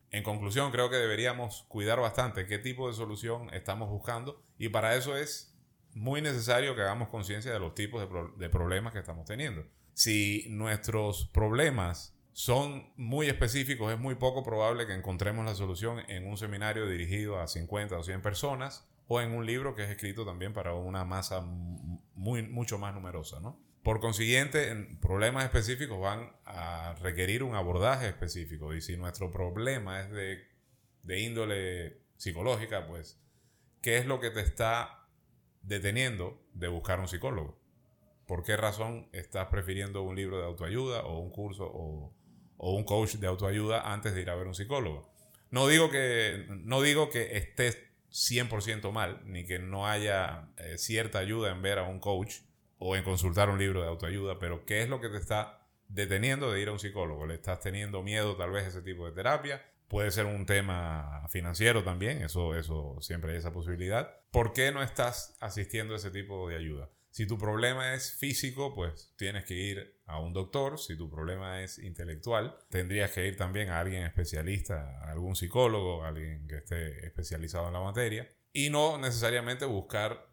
[0.10, 4.96] en conclusión, creo que deberíamos cuidar bastante qué tipo de solución estamos buscando y para
[4.96, 5.56] eso es
[5.94, 8.02] muy necesario que hagamos conciencia de los tipos
[8.38, 9.64] de, problemas que estamos teniendo.
[9.94, 16.26] Si nuestros problemas son muy específicos, es muy poco probable que encontremos la solución en
[16.28, 20.26] un seminario dirigido a 50 o 100 personas o en un libro que es escrito
[20.26, 23.67] también para una masa muy, mucho más numerosa, ¿no?
[23.88, 28.74] Por consiguiente, problemas específicos van a requerir un abordaje específico.
[28.74, 33.18] Y si nuestro problema es de, índole psicológica, pues,
[33.82, 35.08] ¿qué es lo que te está
[35.62, 37.62] deteniendo de buscar un psicólogo?
[38.26, 42.14] ¿Por qué razón estás prefiriendo un libro de autoayuda o un curso o,
[42.58, 45.10] un coach de autoayuda antes de ir a ver un psicólogo?
[45.50, 47.78] No digo que, no digo que estés
[48.12, 52.42] 100% mal, ni que no haya eh, cierta ayuda en ver a un coach
[52.80, 56.52] o en consultar un libro de autoayuda, pero ¿qué es lo que te está deteniendo
[56.52, 57.26] de ir a un psicólogo?
[57.26, 59.64] ¿Le estás teniendo miedo tal vez a ese tipo de terapia?
[59.88, 64.20] Puede ser un tema financiero también, eso, eso siempre hay esa posibilidad.
[64.32, 66.90] ¿Por qué no estás asistiendo a ese tipo de ayuda?
[67.18, 70.78] Si tu problema es físico, pues tienes que ir a un doctor.
[70.78, 76.04] Si tu problema es intelectual, tendrías que ir también a alguien especialista, a algún psicólogo,
[76.04, 78.30] a alguien que esté especializado en la materia.
[78.54, 80.27] Y no necesariamente buscar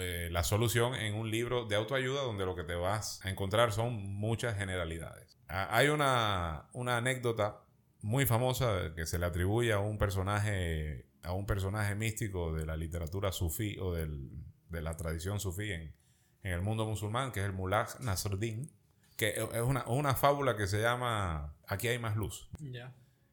[0.00, 3.72] eh, la solución en un libro de autoayuda donde lo que te vas a encontrar
[3.72, 5.38] son muchas generalidades.
[5.48, 7.60] Ah, hay una, anécdota
[8.02, 12.76] muy famosa que se le atribuye a un personaje, a un personaje místico de la
[12.76, 15.94] literatura sufí o de la tradición sufí en,
[16.42, 18.70] el mundo musulmán, que es el Mullah Nasruddin,
[19.16, 22.50] que es una, fábula que se llama Aquí hay más luz.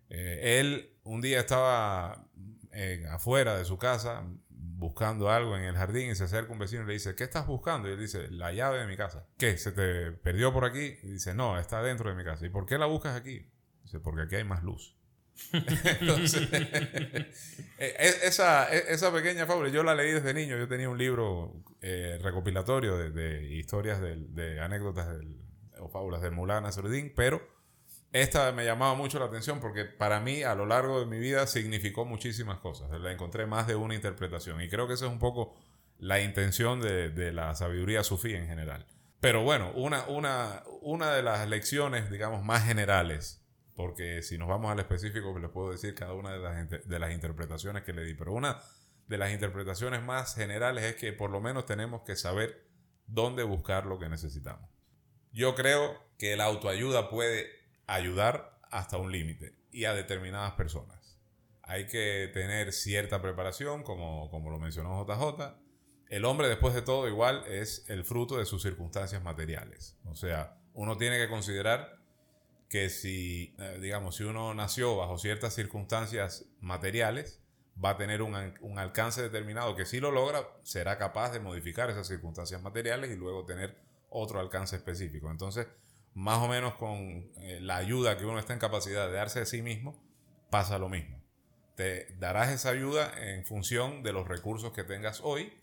[0.10, 2.26] Eh, él un día estaba
[2.72, 4.26] eh, afuera de su casa
[4.82, 7.46] buscando algo en el jardín y se acerca un vecino y le dice, ¿qué estás
[7.46, 7.88] buscando?
[7.88, 9.28] Y él dice, la llave de mi casa.
[9.38, 9.56] ¿Qué?
[9.58, 10.98] ¿Se te perdió por aquí?
[11.04, 12.48] Y dice, no, está dentro de mi casa.
[12.48, 13.48] ¿Y por qué la buscas aquí?
[13.84, 14.98] Dice, porque aquí hay más luz.
[15.54, 16.50] Entonces,
[17.78, 21.64] e, esa, e, esa, pequeña fábula, yo la leí desde niño, yo tenía un libro
[21.82, 25.16] eh, recopilatorio de, historias de, anécdotas
[25.80, 27.48] o fábulas de Mulana Surdín, pero
[28.14, 31.48] esta me llamaba mucho la atención porque para mí a lo largo de mi vida
[31.48, 32.92] significó muchísimas cosas.
[33.00, 35.56] Le encontré más de una interpretación y creo que esa es un poco
[35.98, 38.86] la intención de, la sabiduría sufí en general.
[39.22, 43.46] Pero bueno, una, una, una de las lecciones, digamos, más generales,
[43.76, 47.12] porque si nos vamos al específico, les puedo decir cada una de las, de las
[47.12, 48.60] interpretaciones que le di, pero una
[49.08, 52.66] de las interpretaciones más generales es que por lo menos tenemos que saber
[53.06, 54.70] dónde buscar lo que necesitamos.
[55.32, 57.61] Yo creo que la autoayuda puede
[57.92, 61.20] ayudar hasta un límite y a determinadas personas.
[61.64, 65.58] Hay que tener cierta preparación, como, como lo mencionó JJ.
[66.10, 69.98] El hombre, después de todo, igual es el fruto de sus circunstancias materiales.
[70.06, 72.00] O sea, uno tiene que considerar
[72.70, 77.42] que si, eh, digamos, si uno nació bajo ciertas circunstancias materiales,
[77.84, 81.90] va a tener un, un, alcance determinado que si lo logra, será capaz de modificar
[81.90, 83.78] esas circunstancias materiales y luego tener
[84.10, 85.32] otro alcance específico.
[85.32, 85.68] Entonces,
[86.14, 89.46] más o menos con eh, la ayuda que uno está en capacidad de darse a
[89.46, 90.02] sí mismo,
[90.50, 91.22] pasa lo mismo.
[91.76, 95.54] Te darás esa ayuda en función de los recursos que tengas hoy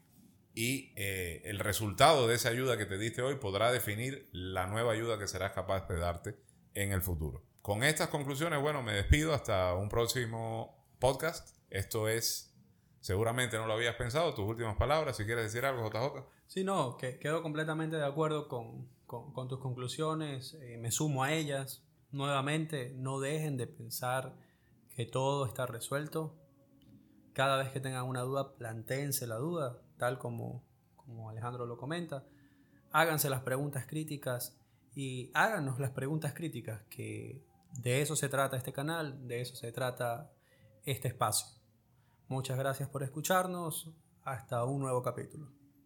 [0.55, 4.93] y eh, el resultado de esa ayuda que te diste hoy podrá definir la nueva
[4.93, 6.37] ayuda que serás capaz de darte
[6.75, 7.45] en el futuro.
[7.63, 11.57] Con estas conclusiones, bueno, me despido hasta un próximo podcast.
[11.71, 12.57] Esto es,
[13.01, 16.25] seguramente no lo habías pensado, tus últimas palabras, si quieres decir algo, JJ.
[16.47, 21.33] Sí, no, que quedo completamente de acuerdo con, con, tus conclusiones, eh, me sumo a
[21.33, 21.83] ellas.
[22.13, 24.37] Nuevamente, no dejen de pensar
[24.95, 26.37] que todo está resuelto.
[27.33, 30.65] Cada vez que tengan una duda, plantéense la duda, tal como,
[30.97, 32.25] como Alejandro lo comenta.
[32.93, 34.57] Háganse las preguntas críticas
[34.95, 39.73] y háganos las preguntas críticas, que de eso se trata este canal, de eso se
[39.73, 40.33] trata
[40.85, 41.49] este espacio.
[42.29, 43.91] Muchas gracias por escucharnos.
[44.23, 45.58] Hasta un nuevo capítulo.